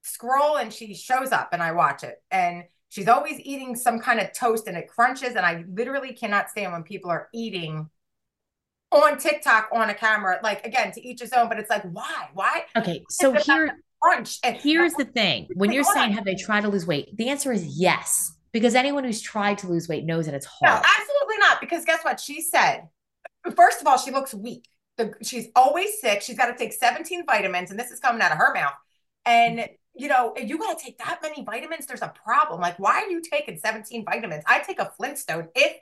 scroll 0.03 0.57
and 0.57 0.73
she 0.73 0.95
shows 0.95 1.33
up 1.33 1.51
and 1.53 1.63
I 1.63 1.73
watch 1.73 2.05
it. 2.05 2.23
And 2.31 2.65
she's 2.89 3.09
always 3.09 3.41
eating 3.41 3.75
some 3.75 3.99
kind 3.99 4.21
of 4.21 4.33
toast 4.33 4.69
and 4.69 4.77
it 4.77 4.89
crunches 4.89 5.35
and 5.35 5.45
I 5.45 5.65
literally 5.69 6.13
cannot 6.13 6.51
stand 6.51 6.73
when 6.73 6.83
people 6.83 7.11
are 7.11 7.29
eating 7.35 7.91
on 8.93 9.19
TikTok 9.19 9.71
on 9.73 9.91
a 9.91 9.95
camera. 9.95 10.39
Like 10.43 10.65
again, 10.67 10.93
to 10.93 11.07
each 11.07 11.21
his 11.21 11.33
own, 11.33 11.49
but 11.49 11.59
it's 11.59 11.71
like 11.71 11.83
why? 11.83 12.29
Why? 12.35 12.65
Okay, 12.77 13.03
so 13.11 13.33
here 13.33 13.77
crunch 14.01 14.39
and 14.45 14.57
here's 14.57 14.95
the 14.95 15.05
thing. 15.05 15.49
When 15.55 15.73
you're 15.73 15.85
saying 15.85 16.13
have 16.13 16.25
they 16.25 16.37
tried 16.37 16.63
to 16.63 16.69
lose 16.69 16.87
weight? 16.87 17.17
The 17.17 17.31
answer 17.31 17.53
is 17.53 17.79
yes 17.79 18.35
because 18.55 18.77
anyone 18.77 19.03
who's 19.03 19.21
tried 19.21 19.59
to 19.59 19.67
lose 19.67 19.89
weight 19.89 20.05
knows 20.05 20.27
that 20.27 20.35
it's 20.35 20.47
hard. 20.47 20.73
No, 20.73 20.89
absolutely 20.99 21.39
not. 21.41 21.61
Because 21.61 21.85
guess 21.85 22.03
what? 22.03 22.21
She 22.21 22.41
said, 22.41 22.89
first 23.55 23.81
of 23.81 23.87
all, 23.87 23.99
she 23.99 24.13
looks 24.13 24.33
weak. 24.33 24.69
The, 24.97 25.13
she's 25.23 25.49
always 25.57 26.01
sick. 26.01 26.23
She's 26.23 26.39
got 26.39 26.47
to 26.47 26.57
take 26.57 26.73
17 26.73 27.27
vitamins, 27.27 27.73
and 27.73 27.79
this 27.79 27.91
is 27.91 27.99
coming 27.99 28.23
out 28.23 28.31
of 28.31 28.39
her 28.39 28.55
mouth. 28.55 28.75
And 29.27 29.69
you 29.97 30.09
know, 30.09 30.35
you 30.37 30.57
got 30.59 30.79
to 30.79 30.85
take 30.85 30.99
that 30.99 31.19
many 31.21 31.45
vitamins. 31.45 31.87
There's 31.87 32.03
a 32.03 32.13
problem. 32.25 32.61
Like, 32.61 32.79
why 32.79 33.03
are 33.03 33.09
you 33.09 33.21
taking 33.21 33.59
17 33.59 34.05
vitamins? 34.05 34.45
I 34.47 34.61
take 34.61 34.81
a 34.81 34.93
Flintstone 34.97 35.49
if 35.55 35.77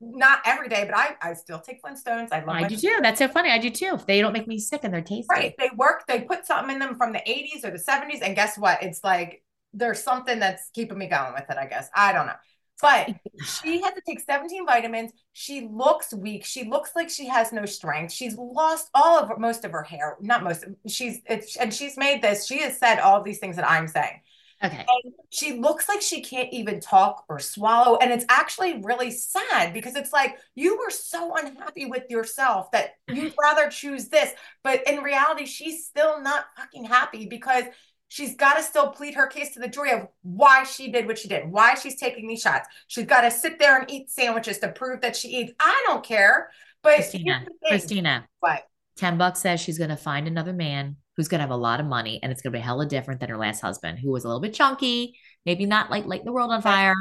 not 0.00 0.40
every 0.44 0.68
day, 0.68 0.84
but 0.84 0.96
I, 0.96 1.16
I 1.20 1.34
still 1.34 1.58
take 1.58 1.82
Flintstones. 1.82 2.28
I 2.30 2.44
love 2.44 2.56
I 2.56 2.68
do 2.68 2.76
too. 2.76 2.98
That's 3.02 3.18
so 3.18 3.26
funny. 3.26 3.50
I 3.50 3.58
do 3.58 3.70
too. 3.70 3.98
They 4.06 4.20
don't 4.20 4.32
make 4.32 4.46
me 4.46 4.58
sick 4.58 4.80
and 4.84 4.94
they're 4.94 5.02
tasty. 5.02 5.26
Right. 5.30 5.54
They 5.58 5.70
work. 5.74 6.04
They 6.06 6.20
put 6.20 6.46
something 6.46 6.74
in 6.74 6.78
them 6.78 6.96
from 6.96 7.12
the 7.12 7.18
80s 7.18 7.64
or 7.64 7.70
the 7.70 7.82
70s. 7.82 8.20
And 8.22 8.36
guess 8.36 8.56
what? 8.56 8.82
It's 8.82 9.02
like 9.02 9.42
there's 9.78 10.02
something 10.02 10.38
that's 10.38 10.70
keeping 10.70 10.98
me 10.98 11.06
going 11.06 11.32
with 11.34 11.48
it, 11.48 11.56
I 11.56 11.66
guess. 11.66 11.88
I 11.94 12.12
don't 12.12 12.26
know. 12.26 12.34
But 12.80 13.10
she 13.62 13.80
had 13.80 13.94
to 13.94 14.02
take 14.06 14.20
17 14.20 14.66
vitamins. 14.66 15.12
She 15.32 15.68
looks 15.70 16.12
weak. 16.12 16.44
She 16.44 16.64
looks 16.64 16.90
like 16.94 17.10
she 17.10 17.26
has 17.28 17.52
no 17.52 17.64
strength. 17.66 18.12
She's 18.12 18.36
lost 18.36 18.88
all 18.94 19.18
of 19.18 19.28
her, 19.28 19.36
most 19.36 19.64
of 19.64 19.72
her 19.72 19.82
hair. 19.82 20.16
Not 20.20 20.44
most. 20.44 20.64
She's 20.86 21.20
it's 21.26 21.56
and 21.56 21.72
she's 21.72 21.96
made 21.96 22.22
this. 22.22 22.46
She 22.46 22.60
has 22.60 22.78
said 22.78 23.00
all 23.00 23.22
these 23.22 23.38
things 23.38 23.56
that 23.56 23.68
I'm 23.68 23.88
saying. 23.88 24.20
Okay. 24.62 24.84
And 25.04 25.14
she 25.30 25.60
looks 25.60 25.88
like 25.88 26.02
she 26.02 26.20
can't 26.20 26.52
even 26.52 26.80
talk 26.80 27.24
or 27.28 27.38
swallow. 27.38 27.96
And 27.96 28.10
it's 28.10 28.24
actually 28.28 28.80
really 28.82 29.12
sad 29.12 29.72
because 29.72 29.94
it's 29.94 30.12
like 30.12 30.36
you 30.56 30.76
were 30.78 30.90
so 30.90 31.36
unhappy 31.36 31.86
with 31.86 32.04
yourself 32.08 32.70
that 32.72 32.94
you'd 33.08 33.34
rather 33.40 33.68
choose 33.68 34.08
this. 34.08 34.32
But 34.64 34.84
in 34.88 35.04
reality, 35.04 35.46
she's 35.46 35.86
still 35.86 36.20
not 36.20 36.46
fucking 36.56 36.84
happy 36.84 37.26
because 37.26 37.64
she's 38.08 38.34
got 38.34 38.54
to 38.54 38.62
still 38.62 38.90
plead 38.90 39.14
her 39.14 39.26
case 39.26 39.54
to 39.54 39.60
the 39.60 39.68
jury 39.68 39.92
of 39.92 40.08
why 40.22 40.64
she 40.64 40.90
did 40.90 41.06
what 41.06 41.18
she 41.18 41.28
did, 41.28 41.50
why 41.50 41.74
she's 41.74 41.96
taking 41.96 42.26
these 42.26 42.40
shots. 42.40 42.68
She's 42.86 43.06
got 43.06 43.20
to 43.20 43.30
sit 43.30 43.58
there 43.58 43.78
and 43.78 43.90
eat 43.90 44.10
sandwiches 44.10 44.58
to 44.58 44.68
prove 44.68 45.02
that 45.02 45.14
she 45.14 45.28
eats. 45.28 45.52
I 45.60 45.84
don't 45.86 46.04
care. 46.04 46.50
But 46.82 46.96
Christina, 46.96 47.46
Christina, 47.66 48.28
what? 48.40 48.66
10 48.96 49.18
bucks 49.18 49.40
says 49.40 49.60
she's 49.60 49.78
going 49.78 49.90
to 49.90 49.96
find 49.96 50.26
another 50.26 50.52
man 50.52 50.96
who's 51.16 51.28
going 51.28 51.38
to 51.38 51.42
have 51.42 51.50
a 51.50 51.56
lot 51.56 51.80
of 51.80 51.86
money 51.86 52.18
and 52.22 52.32
it's 52.32 52.42
going 52.42 52.52
to 52.52 52.58
be 52.58 52.62
hella 52.62 52.86
different 52.86 53.20
than 53.20 53.28
her 53.28 53.36
last 53.36 53.60
husband, 53.60 53.98
who 53.98 54.10
was 54.10 54.24
a 54.24 54.28
little 54.28 54.40
bit 54.40 54.54
chunky, 54.54 55.18
maybe 55.44 55.66
not 55.66 55.90
like 55.90 56.06
light 56.06 56.24
the 56.24 56.32
world 56.32 56.50
on 56.50 56.62
fire. 56.62 56.94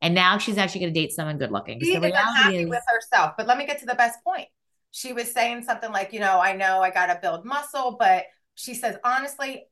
And 0.00 0.14
now 0.14 0.38
she's 0.38 0.58
actually 0.58 0.82
going 0.82 0.94
to 0.94 1.00
date 1.00 1.12
someone 1.12 1.38
good 1.38 1.50
looking. 1.50 1.80
She's 1.80 1.94
happy 1.94 2.58
is- 2.58 2.68
with 2.68 2.82
herself. 2.86 3.34
But 3.36 3.46
let 3.46 3.58
me 3.58 3.66
get 3.66 3.80
to 3.80 3.86
the 3.86 3.94
best 3.94 4.22
point. 4.24 4.48
She 4.90 5.12
was 5.12 5.32
saying 5.32 5.64
something 5.64 5.90
like, 5.90 6.12
you 6.12 6.20
know, 6.20 6.40
I 6.40 6.54
know 6.54 6.80
I 6.80 6.90
got 6.90 7.06
to 7.06 7.18
build 7.20 7.44
muscle, 7.44 7.96
but 7.98 8.24
she 8.54 8.74
says, 8.74 8.96
honestly, 9.02 9.66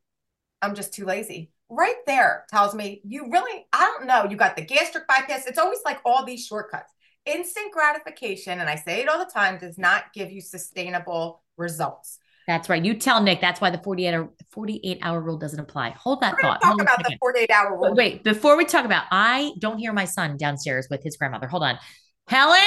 I'm 0.62 0.75
just 0.75 0.94
too 0.94 1.05
lazy. 1.05 1.51
Right 1.68 1.96
there 2.07 2.44
tells 2.51 2.75
me 2.75 3.01
you 3.05 3.31
really, 3.31 3.66
I 3.72 3.94
don't 3.96 4.07
know, 4.07 4.27
you 4.31 4.37
got 4.37 4.57
the 4.57 4.62
gastric 4.62 5.07
bypass. 5.09 5.46
It's 5.46 5.59
always 5.59 5.81
like 5.85 6.01
all 6.05 6.25
these 6.25 6.46
shortcuts. 6.46 6.92
Instant 7.25 7.72
gratification, 7.72 8.61
and 8.61 8.68
I 8.68 8.77
say 8.77 9.01
it 9.01 9.09
all 9.09 9.18
the 9.18 9.31
time, 9.33 9.59
does 9.59 9.79
not 9.79 10.12
give 10.12 10.33
you 10.33 10.40
sustainable 10.40 11.42
results. 11.57 12.18
That's 12.46 12.68
right. 12.68 12.85
You 12.85 12.94
tell 12.94 13.22
Nick 13.22 13.40
that's 13.40 13.61
why 13.61 13.70
the 13.70 13.79
48 13.79 14.14
hour 14.14 14.31
48 14.51 14.98
hour 15.03 15.20
rule 15.20 15.38
doesn't 15.38 15.61
apply. 15.61 15.90
Hold 15.90 16.20
that 16.22 16.40
thought. 16.40 16.61
Talk 16.61 16.81
about 16.81 16.98
the 16.98 17.16
48 17.20 17.51
hour 17.51 17.79
rule. 17.79 17.94
Wait, 17.94 18.25
before 18.25 18.57
we 18.57 18.64
talk 18.64 18.85
about 18.85 19.05
I 19.11 19.53
don't 19.61 19.79
hear 19.79 19.92
my 19.92 20.05
son 20.05 20.37
downstairs 20.37 20.88
with 20.90 21.03
his 21.05 21.16
grandmother. 21.16 21.46
Hold 21.46 21.62
on. 21.62 21.79
Helen, 22.27 22.59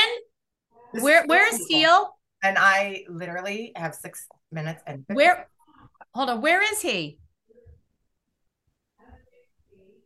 this 0.93 1.03
where 1.03 1.25
where 1.25 1.47
is 1.53 1.65
Steele? 1.65 2.15
And 2.41 2.57
I 2.57 3.03
literally 3.09 3.73
have 3.75 3.95
six 3.95 4.27
minutes 4.51 4.81
and 4.87 5.03
where 5.07 5.49
hold 6.13 6.29
on, 6.29 6.41
where 6.41 6.61
is 6.61 6.81
he? 6.81 7.19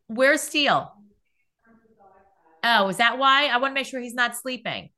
Where's 0.09 0.41
Steele? 0.41 0.91
Oh, 2.63 2.89
is 2.89 2.97
that 2.97 3.19
why? 3.19 3.45
I 3.45 3.57
want 3.57 3.71
to 3.71 3.75
make 3.75 3.85
sure 3.85 3.99
he's 3.99 4.15
not 4.15 4.35
sleeping. 4.35 4.89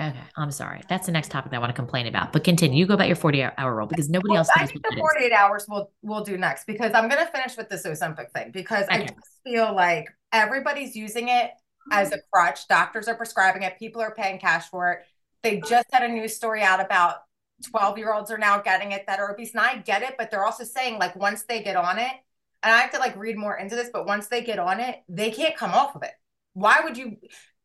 Okay, 0.00 0.18
I'm 0.36 0.50
sorry. 0.50 0.82
That's 0.88 1.06
the 1.06 1.12
next 1.12 1.30
topic 1.30 1.52
I 1.52 1.58
want 1.58 1.70
to 1.70 1.74
complain 1.74 2.08
about. 2.08 2.32
But 2.32 2.42
continue. 2.42 2.76
You 2.76 2.86
go 2.86 2.94
about 2.94 3.06
your 3.06 3.16
40 3.16 3.44
hour 3.56 3.76
rule 3.76 3.86
because 3.86 4.10
nobody 4.10 4.30
well, 4.30 4.38
else 4.38 4.48
I 4.56 4.66
think 4.66 4.82
the 4.82 4.96
48 4.96 5.26
is. 5.26 5.32
hours 5.32 5.66
we'll 5.68 5.92
we'll 6.02 6.24
do 6.24 6.36
next 6.36 6.66
because 6.66 6.90
I'm 6.92 7.08
gonna 7.08 7.30
finish 7.32 7.56
with 7.56 7.68
this 7.68 7.86
Ozempic 7.86 8.32
thing 8.32 8.50
because 8.50 8.84
okay. 8.86 8.94
I 8.96 9.06
just 9.06 9.40
feel 9.44 9.72
like 9.72 10.06
everybody's 10.32 10.96
using 10.96 11.28
it 11.28 11.52
as 11.92 12.10
a 12.10 12.18
crutch. 12.32 12.66
Doctors 12.66 13.06
are 13.06 13.14
prescribing 13.14 13.62
it, 13.62 13.78
people 13.78 14.02
are 14.02 14.14
paying 14.14 14.40
cash 14.40 14.68
for 14.70 14.92
it. 14.92 14.98
They 15.44 15.60
just 15.60 15.86
had 15.92 16.02
a 16.02 16.08
news 16.08 16.34
story 16.34 16.62
out 16.62 16.84
about 16.84 17.18
12 17.70 17.98
year 17.98 18.12
olds 18.12 18.32
are 18.32 18.38
now 18.38 18.60
getting 18.60 18.90
it 18.90 19.04
that 19.06 19.20
are 19.20 19.32
obese. 19.32 19.52
And 19.52 19.60
I 19.60 19.76
get 19.76 20.02
it, 20.02 20.16
but 20.18 20.32
they're 20.32 20.44
also 20.44 20.64
saying 20.64 20.98
like 20.98 21.14
once 21.14 21.44
they 21.44 21.62
get 21.62 21.76
on 21.76 22.00
it, 22.00 22.12
and 22.62 22.72
I 22.72 22.80
have 22.80 22.92
to 22.92 22.98
like 22.98 23.16
read 23.16 23.36
more 23.36 23.56
into 23.56 23.76
this, 23.76 23.90
but 23.92 24.06
once 24.06 24.28
they 24.28 24.42
get 24.42 24.58
on 24.58 24.80
it, 24.80 25.02
they 25.08 25.30
can't 25.30 25.56
come 25.56 25.72
off 25.72 25.96
of 25.96 26.02
it. 26.02 26.12
Why 26.54 26.80
would 26.84 26.96
you? 26.96 27.16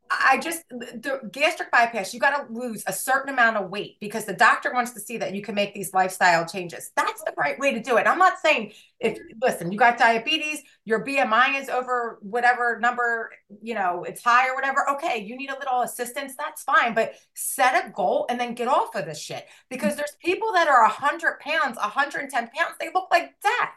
I 0.10 0.38
just 0.38 0.64
the 0.70 1.30
gastric 1.32 1.72
bypass, 1.72 2.14
you 2.14 2.20
got 2.20 2.48
to 2.48 2.54
lose 2.54 2.84
a 2.88 2.94
certain 2.94 3.34
amount 3.34 3.58
of 3.58 3.70
weight 3.70 3.98
because 4.00 4.26
the 4.26 4.34
doctor 4.34 4.72
wants 4.74 4.92
to 4.92 5.00
see 5.00 5.18
that 5.18 5.36
you 5.36 5.42
can 5.42 5.56
make 5.56 5.74
these 5.74 5.94
lifestyle 5.94 6.46
changes. 6.46 6.92
That's 6.96 7.22
the 7.24 7.34
right 7.38 7.60
way 7.60 7.74
to 7.74 7.82
do 7.82 7.98
it. 7.98 8.08
I'm 8.08 8.18
not 8.18 8.40
saying 8.40 8.74
if 9.00 9.18
listen, 9.42 9.72
you 9.72 9.78
got 9.78 9.98
diabetes, 9.98 10.62
your 10.86 11.04
BMI 11.04 11.60
is 11.62 11.70
over 11.70 12.20
whatever 12.22 12.80
number, 12.80 13.32
you 13.62 13.74
know, 13.74 14.04
it's 14.04 14.24
high 14.24 14.50
or 14.50 14.56
whatever. 14.56 14.90
Okay, 14.92 15.24
you 15.24 15.36
need 15.36 15.50
a 15.50 15.60
little 15.60 15.82
assistance, 15.82 16.34
that's 16.38 16.64
fine, 16.64 16.94
but 16.94 17.16
set 17.34 17.86
a 17.86 17.90
goal 17.90 18.28
and 18.30 18.40
then 18.40 18.54
get 18.54 18.68
off 18.68 18.96
of 18.96 19.06
this 19.06 19.20
shit 19.20 19.46
because 19.70 19.96
there's 19.96 20.16
people 20.24 20.54
that 20.54 20.68
are 20.68 20.84
100 20.84 21.40
pounds, 21.40 21.78
110 21.78 22.32
pounds, 22.32 22.76
they 22.80 22.90
look 22.94 23.08
like 23.12 23.34
death. 23.42 23.72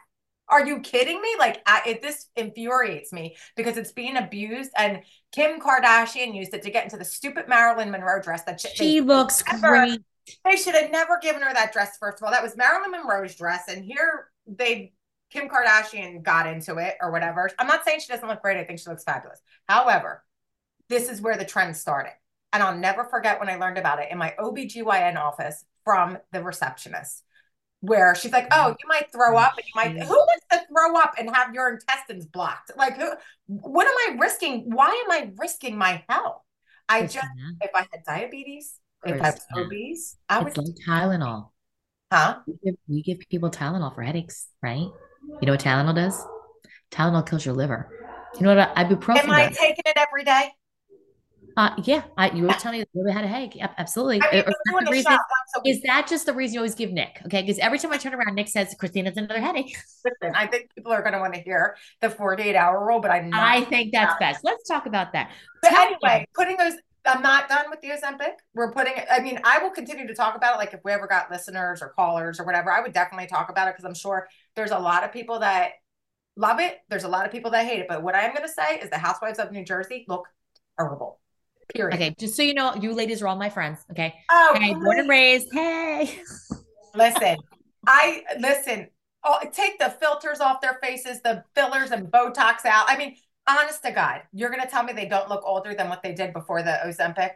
Are 0.51 0.65
you 0.65 0.81
kidding 0.81 1.21
me? 1.21 1.29
Like, 1.39 1.61
I, 1.65 1.81
it, 1.87 2.01
this 2.01 2.27
infuriates 2.35 3.11
me 3.11 3.37
because 3.55 3.77
it's 3.77 3.93
being 3.93 4.17
abused. 4.17 4.71
And 4.77 5.01
Kim 5.31 5.59
Kardashian 5.59 6.35
used 6.35 6.53
it 6.53 6.61
to 6.63 6.69
get 6.69 6.83
into 6.83 6.97
the 6.97 7.05
stupid 7.05 7.47
Marilyn 7.47 7.89
Monroe 7.89 8.21
dress 8.21 8.43
that 8.43 8.59
she, 8.59 8.67
she 8.75 9.01
looks 9.01 9.43
never, 9.47 9.69
great. 9.69 10.01
They 10.45 10.57
should 10.57 10.75
have 10.75 10.91
never 10.91 11.17
given 11.21 11.41
her 11.41 11.53
that 11.53 11.73
dress. 11.73 11.97
First 11.97 12.17
of 12.19 12.25
all, 12.25 12.31
that 12.31 12.43
was 12.43 12.55
Marilyn 12.57 12.91
Monroe's 12.91 13.35
dress, 13.35 13.63
and 13.69 13.83
here 13.83 14.27
they 14.45 14.93
Kim 15.31 15.47
Kardashian 15.47 16.21
got 16.21 16.45
into 16.45 16.77
it 16.77 16.97
or 17.01 17.11
whatever. 17.11 17.49
I'm 17.57 17.67
not 17.67 17.85
saying 17.85 18.01
she 18.01 18.11
doesn't 18.11 18.27
look 18.27 18.41
great. 18.41 18.57
I 18.57 18.65
think 18.65 18.79
she 18.79 18.89
looks 18.89 19.03
fabulous. 19.03 19.39
However, 19.67 20.23
this 20.89 21.09
is 21.09 21.21
where 21.21 21.37
the 21.37 21.45
trend 21.45 21.77
started. 21.77 22.11
And 22.53 22.61
I'll 22.61 22.77
never 22.77 23.05
forget 23.05 23.39
when 23.39 23.49
I 23.49 23.55
learned 23.55 23.77
about 23.77 23.99
it 23.99 24.09
in 24.11 24.17
my 24.17 24.35
OBGYN 24.37 25.15
office 25.15 25.63
from 25.85 26.17
the 26.33 26.43
receptionist, 26.43 27.23
where 27.81 28.15
she's 28.15 28.31
like, 28.31 28.47
Oh, 28.51 28.69
you 28.69 28.87
might 28.87 29.11
throw 29.11 29.37
up 29.37 29.53
and 29.57 29.65
you 29.65 29.73
might, 29.75 29.95
mm-hmm. 29.95 30.07
who 30.07 30.15
wants 30.15 30.45
to 30.51 30.61
throw 30.67 30.99
up 30.99 31.13
and 31.19 31.29
have 31.35 31.53
your 31.53 31.73
intestines 31.73 32.25
blocked? 32.25 32.71
Like, 32.77 32.97
who, 32.97 33.11
what 33.47 33.85
am 33.85 34.15
I 34.15 34.19
risking? 34.19 34.71
Why 34.73 34.87
am 35.05 35.11
I 35.11 35.31
risking 35.37 35.77
my 35.77 36.03
health? 36.07 36.41
I 36.87 37.03
just, 37.03 37.25
if 37.61 37.71
I 37.73 37.87
had 37.91 38.03
diabetes, 38.05 38.75
if 39.05 39.21
I 39.21 39.31
was 39.31 39.41
obese, 39.57 40.17
I 40.29 40.39
would. 40.39 40.49
It's 40.49 40.57
like 40.57 40.75
Tylenol. 40.87 41.49
Huh? 42.11 42.39
We 42.45 42.53
give, 42.63 42.75
we 42.87 43.01
give 43.01 43.19
people 43.29 43.49
Tylenol 43.49 43.95
for 43.95 44.03
headaches, 44.03 44.47
right? 44.61 44.79
You 44.79 45.45
know 45.45 45.53
what 45.53 45.61
Tylenol 45.61 45.95
does? 45.95 46.23
Tylenol 46.91 47.27
kills 47.27 47.45
your 47.45 47.55
liver. 47.55 47.89
You 48.35 48.45
know 48.45 48.55
what 48.55 48.75
ibuprofen? 48.75 49.23
Am 49.23 49.31
I 49.31 49.47
does? 49.47 49.57
taking 49.57 49.83
it 49.85 49.97
every 49.97 50.23
day? 50.23 50.51
Uh, 51.57 51.71
yeah, 51.83 52.03
I, 52.17 52.31
you 52.31 52.43
were 52.43 52.53
telling 52.53 52.79
me 52.79 52.85
that 52.93 53.03
we 53.03 53.11
had 53.11 53.23
a 53.23 53.27
headache. 53.27 53.55
Yep, 53.55 53.75
absolutely. 53.77 54.21
I 54.21 54.31
mean, 54.33 54.87
reason, 54.89 55.17
is 55.65 55.81
that 55.81 56.07
just 56.07 56.25
the 56.25 56.33
reason 56.33 56.55
you 56.55 56.59
always 56.59 56.75
give 56.75 56.91
Nick? 56.91 57.21
Okay, 57.25 57.41
because 57.41 57.59
every 57.59 57.79
time 57.79 57.91
I 57.91 57.97
turn 57.97 58.13
around, 58.13 58.35
Nick 58.35 58.47
says 58.47 58.75
Christina's 58.79 59.17
another 59.17 59.39
headache. 59.39 59.75
Listen, 60.05 60.35
I 60.35 60.47
think 60.47 60.73
people 60.75 60.91
are 60.91 61.01
going 61.01 61.13
to 61.13 61.19
want 61.19 61.33
to 61.33 61.41
hear 61.41 61.75
the 62.01 62.09
48 62.09 62.55
hour 62.55 62.85
rule, 62.85 62.99
but 62.99 63.11
I'm 63.11 63.31
I 63.33 63.61
think 63.65 63.91
that's 63.91 64.15
best. 64.19 64.43
Let's 64.43 64.67
talk 64.67 64.85
about 64.85 65.13
that. 65.13 65.31
But 65.61 65.69
Tell 65.69 65.81
anyway, 65.81 66.19
me. 66.21 66.25
putting 66.35 66.57
those 66.57 66.73
I'm 67.05 67.23
not 67.23 67.49
done 67.49 67.65
with 67.69 67.81
the 67.81 67.89
Ozempic. 67.89 68.33
We're 68.53 68.71
putting 68.71 68.93
I 69.09 69.19
mean, 69.19 69.39
I 69.43 69.59
will 69.59 69.71
continue 69.71 70.07
to 70.07 70.13
talk 70.13 70.35
about 70.35 70.55
it. 70.55 70.57
Like 70.57 70.73
if 70.73 70.81
we 70.83 70.91
ever 70.91 71.07
got 71.07 71.31
listeners 71.31 71.81
or 71.81 71.89
callers 71.89 72.39
or 72.39 72.45
whatever, 72.45 72.71
I 72.71 72.81
would 72.81 72.93
definitely 72.93 73.27
talk 73.27 73.49
about 73.49 73.67
it 73.67 73.73
because 73.75 73.85
I'm 73.85 73.95
sure 73.95 74.27
there's 74.55 74.71
a 74.71 74.79
lot 74.79 75.03
of 75.03 75.11
people 75.11 75.39
that 75.39 75.71
love 76.35 76.59
it. 76.59 76.77
There's 76.89 77.03
a 77.03 77.09
lot 77.09 77.25
of 77.25 77.31
people 77.31 77.51
that 77.51 77.65
hate 77.65 77.79
it. 77.79 77.87
But 77.89 78.03
what 78.03 78.15
I 78.15 78.21
am 78.21 78.33
going 78.33 78.47
to 78.47 78.53
say 78.53 78.79
is 78.79 78.89
the 78.89 78.97
Housewives 78.97 79.39
of 79.39 79.51
New 79.51 79.65
Jersey 79.65 80.05
look 80.07 80.27
horrible. 80.77 81.20
Period. 81.75 81.95
Okay. 81.95 82.15
Just 82.19 82.35
so 82.35 82.43
you 82.43 82.53
know, 82.53 82.75
you 82.75 82.93
ladies 82.93 83.21
are 83.21 83.27
all 83.27 83.35
my 83.35 83.49
friends. 83.49 83.79
Okay. 83.91 84.13
Oh, 84.29 84.57
hey, 84.59 84.73
born 84.73 84.99
and 84.99 85.09
raised. 85.09 85.47
Hey. 85.51 86.21
listen, 86.95 87.37
I 87.87 88.23
listen. 88.39 88.87
Oh, 89.23 89.39
take 89.53 89.77
the 89.77 89.89
filters 89.89 90.39
off 90.39 90.61
their 90.61 90.79
faces, 90.81 91.21
the 91.21 91.43
fillers 91.53 91.91
and 91.91 92.07
Botox 92.07 92.65
out. 92.65 92.85
I 92.87 92.97
mean, 92.97 93.15
honest 93.47 93.83
to 93.83 93.91
God, 93.91 94.21
you're 94.33 94.49
going 94.49 94.61
to 94.61 94.67
tell 94.67 94.83
me 94.83 94.93
they 94.93 95.07
don't 95.07 95.29
look 95.29 95.43
older 95.45 95.75
than 95.75 95.89
what 95.89 96.01
they 96.01 96.13
did 96.13 96.33
before 96.33 96.63
the 96.63 96.79
Ozempic? 96.85 97.33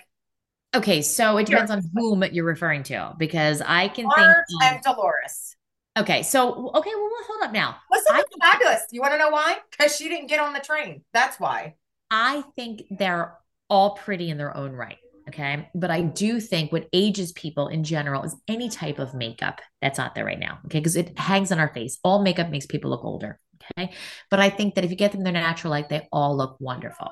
Okay, 0.76 1.02
so 1.02 1.38
it 1.38 1.46
depends 1.46 1.72
on 1.72 1.82
whom 1.94 2.24
you're 2.32 2.44
referring 2.44 2.84
to 2.84 3.14
because 3.18 3.62
I 3.62 3.88
can 3.88 4.06
Lars 4.06 4.44
think 4.60 4.74
and 4.74 4.84
Dolores. 4.84 5.56
Okay, 5.98 6.24
so 6.24 6.72
okay, 6.76 6.92
well, 6.94 7.10
hold 7.28 7.44
up 7.44 7.54
now. 7.54 7.78
Listen, 7.90 8.16
I, 8.16 8.24
fabulous. 8.42 8.82
You 8.92 9.00
want 9.00 9.14
to 9.14 9.18
know 9.18 9.30
why? 9.30 9.58
Because 9.72 9.96
she 9.96 10.10
didn't 10.10 10.28
get 10.28 10.42
on 10.42 10.52
the 10.52 10.60
train. 10.60 11.04
That's 11.14 11.40
why. 11.40 11.76
I 12.12 12.44
think 12.58 12.84
they're 12.92 13.34
all 13.70 13.96
pretty 13.96 14.30
in 14.30 14.38
their 14.38 14.56
own 14.56 14.74
right. 14.74 14.98
Okay. 15.28 15.68
But 15.74 15.90
I 15.90 16.02
do 16.02 16.40
think 16.40 16.72
what 16.72 16.88
ages 16.94 17.32
people 17.32 17.68
in 17.68 17.84
general 17.84 18.24
is 18.24 18.36
any 18.48 18.70
type 18.70 19.00
of 19.00 19.16
makeup 19.16 19.60
that's 19.82 19.98
out 19.98 20.14
there 20.14 20.26
right 20.26 20.40
now. 20.40 20.60
Okay. 20.66 20.80
Because 20.80 20.96
it 20.96 21.18
hangs 21.18 21.52
on 21.52 21.60
our 21.60 21.74
face. 21.74 21.98
All 22.04 22.22
makeup 22.22 22.50
makes 22.50 22.68
people 22.68 22.92
look 22.92 23.04
older. 23.04 23.40
Okay. 23.78 23.92
But 24.30 24.40
I 24.40 24.50
think 24.50 24.76
that 24.76 24.84
if 24.84 24.92
you 24.92 24.98
get 24.98 25.14
them 25.14 25.24
their 25.24 25.34
natural 25.34 25.72
light, 25.72 25.90
they 25.90 26.08
all 26.12 26.38
look 26.38 26.58
wonderful. 26.60 27.10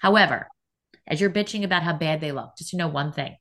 However, 0.00 0.48
as 1.06 1.20
you're 1.20 1.30
bitching 1.30 1.64
about 1.64 1.82
how 1.82 1.92
bad 1.92 2.20
they 2.20 2.32
look, 2.32 2.52
just 2.56 2.70
to 2.70 2.76
know 2.76 2.88
one 2.88 3.12
thing. 3.12 3.36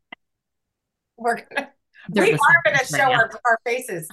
We're 1.18 1.36
gonna 1.36 1.70
we 2.10 2.32
are 2.34 2.62
gonna 2.66 2.86
show 2.86 2.98
right 2.98 3.14
our, 3.14 3.30
our 3.46 3.60
faces 3.66 4.08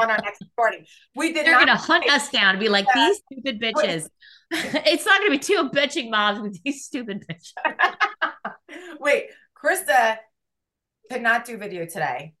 on 0.00 0.10
our 0.10 0.18
next 0.22 0.40
recording. 0.42 0.86
We 1.16 1.32
did 1.32 1.46
They're 1.46 1.58
gonna 1.58 1.76
hunt 1.76 2.08
us 2.10 2.30
down 2.30 2.50
and 2.50 2.60
be 2.60 2.68
like, 2.68 2.86
these 2.94 3.20
stupid 3.32 3.60
bitches. 3.60 4.08
it's 4.52 5.06
not 5.06 5.20
gonna 5.20 5.30
be 5.30 5.38
two 5.38 5.70
bitching 5.70 6.10
moms 6.10 6.40
with 6.40 6.60
these 6.62 6.84
stupid 6.84 7.24
bitches. 7.26 7.52
Wait, 9.00 9.26
Krista 9.56 10.16
could 11.10 11.22
not 11.22 11.44
do 11.44 11.56
video 11.56 11.86
today. 11.86 12.34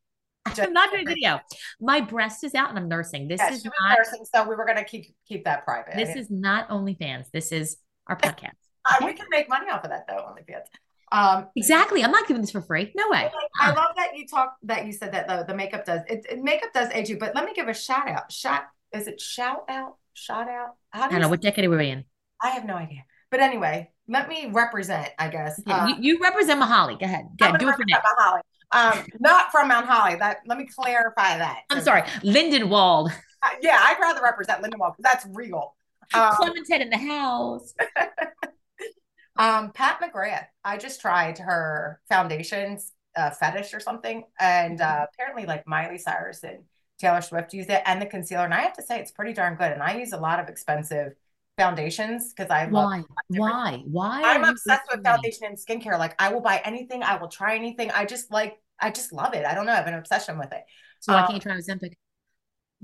I'm 0.46 0.72
not 0.72 0.90
doing 0.90 1.06
video. 1.06 1.40
My 1.80 2.00
breast 2.00 2.42
is 2.42 2.54
out 2.54 2.70
and 2.70 2.78
I'm 2.78 2.88
nursing. 2.88 3.28
This 3.28 3.40
yeah, 3.40 3.52
is 3.52 3.64
not 3.64 3.98
nursing, 3.98 4.24
so 4.34 4.48
we 4.48 4.56
were 4.56 4.66
gonna 4.66 4.84
keep 4.84 5.14
keep 5.26 5.44
that 5.44 5.64
private. 5.64 5.94
This 5.94 6.16
is 6.16 6.30
not 6.30 6.68
OnlyFans. 6.68 7.30
This 7.32 7.52
is 7.52 7.76
our 8.06 8.16
podcast. 8.18 8.54
Uh, 8.84 8.94
okay? 8.96 9.06
we 9.06 9.12
can 9.12 9.26
make 9.30 9.48
money 9.48 9.70
off 9.70 9.84
of 9.84 9.90
that 9.90 10.06
though, 10.08 10.16
OnlyFans. 10.16 10.64
Um, 11.12 11.48
exactly. 11.56 12.04
I'm 12.04 12.12
not 12.12 12.28
giving 12.28 12.40
this 12.40 12.52
for 12.52 12.62
free. 12.62 12.92
No 12.94 13.08
way. 13.10 13.30
I 13.60 13.72
love 13.72 13.90
that 13.96 14.16
you 14.16 14.26
talk 14.26 14.56
that 14.62 14.86
you 14.86 14.92
said 14.92 15.12
that 15.12 15.28
the, 15.28 15.44
the 15.46 15.54
makeup 15.54 15.84
does 15.84 16.00
it, 16.08 16.24
it, 16.28 16.42
Makeup 16.42 16.72
does 16.72 16.88
age 16.92 17.08
you, 17.08 17.18
but 17.18 17.34
let 17.34 17.44
me 17.44 17.52
give 17.54 17.68
a 17.68 17.74
shout 17.74 18.08
out. 18.08 18.32
Shout 18.32 18.64
is 18.92 19.06
it 19.06 19.20
shout 19.20 19.64
out? 19.68 19.96
Shout 20.20 20.48
out? 20.48 20.74
I 20.92 21.08
don't 21.08 21.22
know 21.22 21.30
what 21.30 21.40
decade 21.40 21.64
are 21.64 21.70
we 21.70 21.88
in. 21.88 22.04
I 22.42 22.50
have 22.50 22.66
no 22.66 22.74
idea. 22.74 23.04
But 23.30 23.40
anyway, 23.40 23.90
let 24.06 24.28
me 24.28 24.50
represent. 24.52 25.08
I 25.18 25.28
guess 25.28 25.58
uh, 25.66 25.86
you, 25.88 26.16
you, 26.16 26.18
represent 26.22 26.60
Mahali. 26.60 27.00
Go 27.00 27.06
ahead. 27.06 27.24
Go 27.38 27.46
ahead. 27.46 27.58
Do 27.58 27.68
it 27.70 27.76
for 27.76 27.84
Mahali. 27.84 28.40
Um, 28.72 29.06
not 29.18 29.50
from 29.50 29.68
Mount 29.68 29.86
Holly. 29.86 30.16
That 30.16 30.38
let 30.46 30.58
me 30.58 30.66
clarify 30.66 31.38
that. 31.38 31.60
I'm 31.70 31.80
sorry, 31.80 32.02
Lindenwold. 32.22 33.10
Uh, 33.42 33.48
yeah, 33.62 33.78
I'd 33.82 33.96
rather 33.98 34.20
represent 34.22 34.62
Lindenwold 34.62 34.96
because 34.96 35.04
that's 35.04 35.26
real. 35.32 35.74
Um, 36.12 36.34
Clementine 36.34 36.82
in 36.82 36.90
the 36.90 36.98
house. 36.98 37.72
um, 39.38 39.72
Pat 39.72 40.02
McGrath. 40.02 40.46
I 40.62 40.76
just 40.76 41.00
tried 41.00 41.38
her 41.38 42.00
foundations 42.10 42.92
uh, 43.16 43.30
fetish 43.30 43.72
or 43.72 43.80
something, 43.80 44.24
and 44.38 44.80
uh, 44.80 44.84
mm-hmm. 44.84 45.04
apparently, 45.14 45.46
like 45.46 45.66
Miley 45.66 45.98
Cyrus 45.98 46.44
and 46.44 46.64
Taylor 47.00 47.22
Swift 47.22 47.54
use 47.54 47.66
it, 47.68 47.82
and 47.86 48.00
the 48.00 48.06
concealer. 48.06 48.44
And 48.44 48.54
I 48.54 48.60
have 48.60 48.74
to 48.74 48.82
say, 48.82 49.00
it's 49.00 49.10
pretty 49.10 49.32
darn 49.32 49.56
good. 49.56 49.72
And 49.72 49.82
I 49.82 49.96
use 49.96 50.12
a 50.12 50.18
lot 50.18 50.38
of 50.38 50.48
expensive 50.48 51.14
foundations 51.58 52.32
because 52.32 52.50
I 52.50 52.66
why 52.66 53.04
why 53.28 53.82
why 53.86 54.22
I'm 54.24 54.44
obsessed 54.44 54.82
with 54.90 55.04
foundation 55.04 55.46
and 55.46 55.58
skincare. 55.58 55.98
Like 55.98 56.14
I 56.18 56.32
will 56.32 56.40
buy 56.40 56.60
anything, 56.64 57.02
I 57.02 57.16
will 57.16 57.28
try 57.28 57.56
anything. 57.56 57.90
I 57.90 58.04
just 58.04 58.30
like 58.30 58.60
I 58.78 58.90
just 58.90 59.12
love 59.12 59.34
it. 59.34 59.44
I 59.44 59.54
don't 59.54 59.66
know. 59.66 59.72
I 59.72 59.76
have 59.76 59.86
an 59.86 59.94
obsession 59.94 60.38
with 60.38 60.52
it. 60.52 60.62
So 61.00 61.12
um, 61.12 61.20
why 61.20 61.26
can't 61.26 61.34
you 61.34 61.50
try 61.50 61.58
Ozempic? 61.58 61.94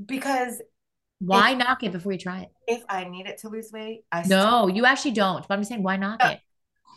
Because 0.05 0.61
why 1.19 1.53
if, 1.53 1.59
knock 1.59 1.83
it 1.83 1.93
before 1.93 2.13
you 2.13 2.19
try 2.19 2.43
it? 2.43 2.49
If 2.67 2.85
I 2.89 3.05
need 3.05 3.27
it 3.27 3.39
to 3.39 3.49
lose 3.49 3.71
weight, 3.73 4.05
I 4.13 4.23
no, 4.27 4.69
you 4.69 4.85
actually 4.85 5.13
don't. 5.13 5.47
But 5.47 5.55
I'm 5.55 5.65
saying 5.65 5.83
why 5.83 5.97
knock 5.97 6.21
no. 6.23 6.31
it? 6.31 6.41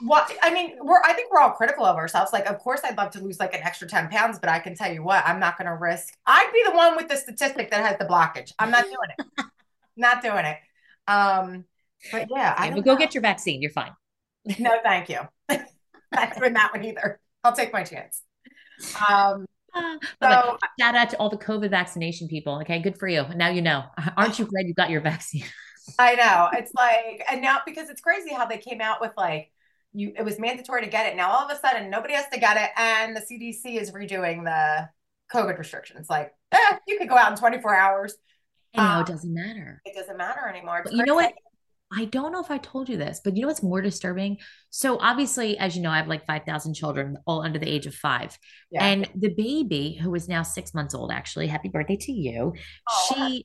What 0.01 0.31
I 0.41 0.53
mean, 0.53 0.77
we're 0.81 1.01
I 1.03 1.13
think 1.13 1.31
we're 1.31 1.39
all 1.39 1.51
critical 1.51 1.85
of 1.85 1.97
ourselves. 1.97 2.31
Like, 2.31 2.49
of 2.49 2.59
course, 2.59 2.81
I'd 2.83 2.97
love 2.97 3.11
to 3.11 3.21
lose 3.21 3.39
like 3.39 3.53
an 3.53 3.61
extra 3.63 3.87
10 3.87 4.09
pounds, 4.09 4.39
but 4.39 4.49
I 4.49 4.59
can 4.59 4.75
tell 4.75 4.91
you 4.91 5.03
what, 5.03 5.25
I'm 5.25 5.39
not 5.39 5.57
gonna 5.57 5.75
risk. 5.75 6.13
I'd 6.25 6.51
be 6.53 6.63
the 6.65 6.75
one 6.75 6.95
with 6.95 7.09
the 7.09 7.17
statistic 7.17 7.71
that 7.71 7.85
has 7.85 7.97
the 7.97 8.05
blockage. 8.05 8.53
I'm 8.59 8.71
not 8.71 8.85
doing 8.85 8.97
it. 9.17 9.45
not 9.97 10.21
doing 10.21 10.45
it. 10.45 10.57
Um, 11.07 11.65
but 12.11 12.27
yeah, 12.29 12.55
I 12.57 12.69
will 12.69 12.81
go 12.81 12.95
get 12.95 13.13
your 13.13 13.21
vaccine. 13.21 13.61
You're 13.61 13.71
fine. 13.71 13.91
No, 14.57 14.77
thank 14.83 15.09
you. 15.09 15.19
not 15.49 16.37
doing 16.37 16.53
that 16.53 16.71
one 16.73 16.83
either. 16.83 17.19
I'll 17.43 17.55
take 17.55 17.73
my 17.73 17.83
chance. 17.83 18.21
Um, 19.09 19.45
uh, 19.73 19.97
so, 20.21 20.57
shout 20.79 20.95
out 20.95 21.09
to 21.09 21.17
all 21.17 21.29
the 21.29 21.37
COVID 21.37 21.69
vaccination 21.69 22.27
people. 22.27 22.59
Okay, 22.61 22.79
good 22.79 22.97
for 22.97 23.07
you. 23.07 23.25
Now 23.35 23.49
you 23.49 23.61
know. 23.61 23.83
Aren't 24.17 24.39
you 24.39 24.45
glad 24.45 24.67
you 24.67 24.73
got 24.73 24.89
your 24.89 25.01
vaccine? 25.01 25.43
I 25.97 26.15
know. 26.15 26.49
It's 26.53 26.71
like, 26.75 27.23
and 27.29 27.41
now 27.41 27.59
because 27.65 27.89
it's 27.89 28.01
crazy 28.01 28.33
how 28.33 28.45
they 28.45 28.57
came 28.57 28.81
out 28.81 29.01
with 29.01 29.11
like, 29.17 29.51
you 29.93 30.13
it 30.17 30.23
was 30.23 30.39
mandatory 30.39 30.83
to 30.83 30.89
get 30.89 31.07
it. 31.07 31.15
Now 31.15 31.31
all 31.31 31.49
of 31.49 31.51
a 31.51 31.59
sudden 31.59 31.89
nobody 31.89 32.13
has 32.13 32.25
to 32.33 32.39
get 32.39 32.57
it, 32.57 32.69
and 32.77 33.15
the 33.15 33.21
CDC 33.21 33.79
is 33.79 33.91
redoing 33.91 34.43
the 34.43 34.89
COVID 35.33 35.57
restrictions. 35.57 36.09
Like, 36.09 36.33
eh, 36.51 36.77
you 36.87 36.97
could 36.97 37.09
go 37.09 37.15
out 37.15 37.31
in 37.31 37.37
24 37.37 37.75
hours. 37.75 38.15
And 38.73 38.85
um, 38.85 38.87
now 38.87 39.01
it 39.01 39.07
doesn't 39.07 39.33
matter. 39.33 39.81
It 39.85 39.95
doesn't 39.95 40.17
matter 40.17 40.47
anymore. 40.47 40.81
But 40.83 40.93
you 40.93 41.03
know 41.03 41.15
what? 41.15 41.33
I 41.91 42.05
don't 42.05 42.31
know 42.31 42.39
if 42.39 42.51
I 42.51 42.59
told 42.59 42.87
you 42.87 42.97
this, 42.97 43.19
but 43.23 43.35
you 43.35 43.41
know 43.41 43.47
what's 43.47 43.63
more 43.63 43.81
disturbing? 43.81 44.37
So 44.69 44.99
obviously, 44.99 45.57
as 45.57 45.75
you 45.75 45.81
know, 45.81 45.89
I 45.89 45.97
have 45.97 46.07
like 46.07 46.27
5,000 46.27 46.75
children, 46.75 47.17
all 47.25 47.41
under 47.41 47.57
the 47.57 47.67
age 47.67 47.87
of 47.87 47.95
five. 47.95 48.37
Yeah. 48.69 48.85
And 48.85 49.09
the 49.15 49.29
baby, 49.29 49.99
who 49.99 50.13
is 50.13 50.27
now 50.27 50.43
six 50.43 50.75
months 50.75 50.93
old, 50.93 51.11
actually, 51.11 51.47
happy 51.47 51.69
birthday 51.69 51.95
to 51.95 52.11
you. 52.11 52.53
Oh, 52.87 53.15
she, 53.27 53.43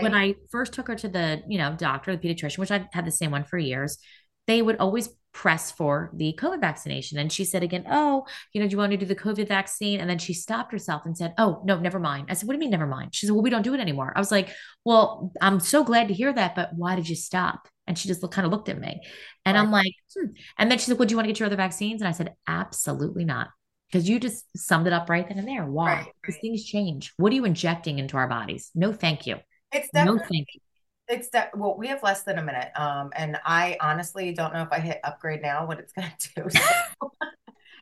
when 0.00 0.14
I 0.14 0.34
first 0.50 0.72
took 0.72 0.88
her 0.88 0.94
to 0.94 1.08
the, 1.08 1.42
you 1.46 1.58
know, 1.58 1.74
doctor, 1.76 2.16
the 2.16 2.26
pediatrician, 2.26 2.56
which 2.56 2.70
I've 2.70 2.86
had 2.90 3.04
the 3.04 3.12
same 3.12 3.30
one 3.30 3.44
for 3.44 3.58
years, 3.58 3.98
they 4.46 4.62
would 4.62 4.76
always 4.76 5.08
press 5.32 5.72
for 5.72 6.10
the 6.14 6.38
COVID 6.40 6.60
vaccination. 6.60 7.18
And 7.18 7.30
she 7.30 7.44
said 7.44 7.62
again, 7.62 7.84
Oh, 7.90 8.24
you 8.52 8.60
know, 8.60 8.68
do 8.68 8.72
you 8.72 8.78
want 8.78 8.92
to 8.92 8.96
do 8.96 9.04
the 9.04 9.16
COVID 9.16 9.48
vaccine? 9.48 10.00
And 10.00 10.08
then 10.08 10.18
she 10.18 10.32
stopped 10.32 10.72
herself 10.72 11.02
and 11.04 11.16
said, 11.16 11.34
Oh, 11.36 11.60
no, 11.64 11.78
never 11.78 11.98
mind. 11.98 12.28
I 12.30 12.34
said, 12.34 12.46
What 12.46 12.52
do 12.52 12.56
you 12.56 12.60
mean, 12.60 12.70
never 12.70 12.86
mind? 12.86 13.14
She 13.14 13.26
said, 13.26 13.32
Well, 13.34 13.42
we 13.42 13.50
don't 13.50 13.62
do 13.62 13.74
it 13.74 13.80
anymore. 13.80 14.12
I 14.14 14.20
was 14.20 14.30
like, 14.30 14.50
Well, 14.84 15.32
I'm 15.40 15.60
so 15.60 15.84
glad 15.84 16.08
to 16.08 16.14
hear 16.14 16.32
that, 16.32 16.54
but 16.54 16.70
why 16.74 16.94
did 16.94 17.08
you 17.08 17.16
stop? 17.16 17.68
And 17.86 17.98
she 17.98 18.08
just 18.08 18.22
looked, 18.22 18.34
kind 18.34 18.46
of 18.46 18.52
looked 18.52 18.68
at 18.68 18.80
me. 18.80 19.02
And 19.44 19.56
right. 19.56 19.62
I'm 19.62 19.70
like, 19.70 19.92
hmm. 20.16 20.28
and 20.56 20.70
then 20.70 20.78
she 20.78 20.86
said, 20.86 20.98
Well, 20.98 21.06
do 21.06 21.12
you 21.12 21.16
want 21.16 21.26
to 21.26 21.32
get 21.32 21.40
your 21.40 21.46
other 21.46 21.56
vaccines? 21.56 22.00
And 22.00 22.08
I 22.08 22.12
said, 22.12 22.34
Absolutely 22.46 23.24
not. 23.24 23.48
Because 23.90 24.08
you 24.08 24.18
just 24.18 24.44
summed 24.56 24.86
it 24.86 24.92
up 24.92 25.10
right 25.10 25.28
then 25.28 25.38
and 25.38 25.46
there. 25.46 25.66
Why? 25.66 25.86
Right, 25.86 25.96
right. 25.98 26.12
Because 26.22 26.40
things 26.40 26.64
change. 26.64 27.12
What 27.16 27.32
are 27.32 27.36
you 27.36 27.44
injecting 27.44 27.98
into 27.98 28.16
our 28.16 28.28
bodies? 28.28 28.70
No, 28.74 28.92
thank 28.92 29.26
you. 29.26 29.36
It's 29.72 29.88
definitely, 29.92 30.20
no, 30.20 30.26
thank 30.26 30.46
you 30.54 30.60
it's 31.08 31.28
that 31.30 31.56
well, 31.56 31.76
we 31.76 31.88
have 31.88 32.02
less 32.02 32.22
than 32.22 32.38
a 32.38 32.42
minute. 32.42 32.70
Um, 32.76 33.10
and 33.14 33.38
I 33.44 33.76
honestly 33.80 34.32
don't 34.32 34.52
know 34.52 34.62
if 34.62 34.72
I 34.72 34.80
hit 34.80 35.00
upgrade 35.04 35.42
now 35.42 35.66
what 35.66 35.78
it's 35.78 35.92
gonna 35.92 36.12
do. 36.36 36.48
So. 36.50 37.10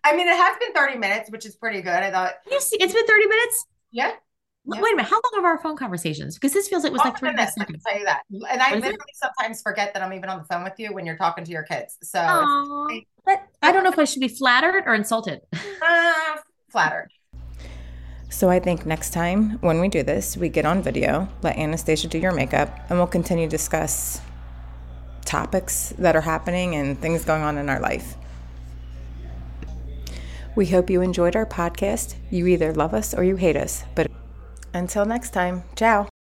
I 0.05 0.17
mean, 0.17 0.27
it 0.27 0.37
has 0.37 0.57
been 0.59 0.73
30 0.73 0.99
minutes, 0.99 1.31
which 1.31 1.47
is 1.47 1.55
pretty 1.55 1.81
good. 1.81 1.93
I 1.93 2.11
thought 2.11 2.35
you 2.51 2.61
see 2.61 2.77
it's 2.81 2.93
been 2.93 3.07
30 3.07 3.27
minutes. 3.27 3.67
Yeah. 3.93 4.13
Wait 4.65 4.79
a 4.79 4.97
minute. 4.97 5.09
How 5.09 5.21
long 5.33 5.45
are 5.45 5.49
our 5.49 5.59
phone 5.59 5.77
conversations? 5.77 6.37
Because 6.37 6.53
this 6.53 6.69
feels 6.69 6.85
like 6.85 6.91
it 6.91 6.93
was 6.93 7.05
like 7.05 7.19
three 7.19 7.31
minutes. 7.31 7.55
I 7.59 7.65
can 7.65 7.81
tell 7.81 7.99
you 7.99 8.05
that. 8.05 8.23
And 8.31 8.63
I 8.63 8.75
literally 8.75 8.95
it? 8.95 9.17
sometimes 9.17 9.61
forget 9.61 9.93
that 9.93 10.03
I'm 10.03 10.13
even 10.13 10.29
on 10.29 10.39
the 10.39 10.45
phone 10.45 10.63
with 10.63 10.75
you 10.79 10.95
when 10.95 11.05
you're 11.05 11.17
talking 11.17 11.45
to 11.45 11.51
your 11.51 11.65
kids. 11.65 11.99
So 12.03 12.21
Aww, 12.21 13.01
I 13.61 13.73
don't 13.73 13.83
know 13.83 13.91
if 13.91 13.99
I 13.99 14.05
should 14.05 14.21
be 14.21 14.29
flattered 14.29 14.85
or 14.87 14.95
insulted. 14.95 15.41
Uh, 15.83 16.13
flattered. 16.71 17.11
So 18.33 18.49
I 18.49 18.61
think 18.61 18.87
next 18.87 19.13
time 19.13 19.59
when 19.61 19.79
we 19.79 19.89
do 19.89 20.03
this, 20.03 20.39
we 20.39 20.49
get 20.49 20.65
on 20.65 20.83
video, 20.83 21.29
let 21.43 21.59
Anastasia 21.59 22.09
do 22.09 22.19
your 22.19 22.33
makeup, 22.33 22.71
and 22.89 22.99
we'll 22.99 23.07
continue 23.07 23.47
to 23.47 23.51
discuss 23.51 24.23
topics 25.27 25.93
that 25.99 26.17
are 26.17 26.23
happening 26.23 26.75
and 26.75 26.99
things 26.99 27.27
going 27.27 27.43
on 27.43 27.59
in 27.59 27.69
our 27.69 27.79
life. 27.79 28.17
We 30.57 30.67
hope 30.67 30.89
you 30.89 31.03
enjoyed 31.03 31.37
our 31.37 31.47
podcast. 31.47 32.15
You 32.31 32.47
either 32.47 32.73
love 32.73 32.95
us 32.95 33.13
or 33.13 33.23
you 33.23 33.37
hate 33.37 33.57
us. 33.57 33.85
But 33.95 34.11
until 34.73 35.05
next 35.05 35.31
time, 35.31 35.65
ciao. 35.77 36.12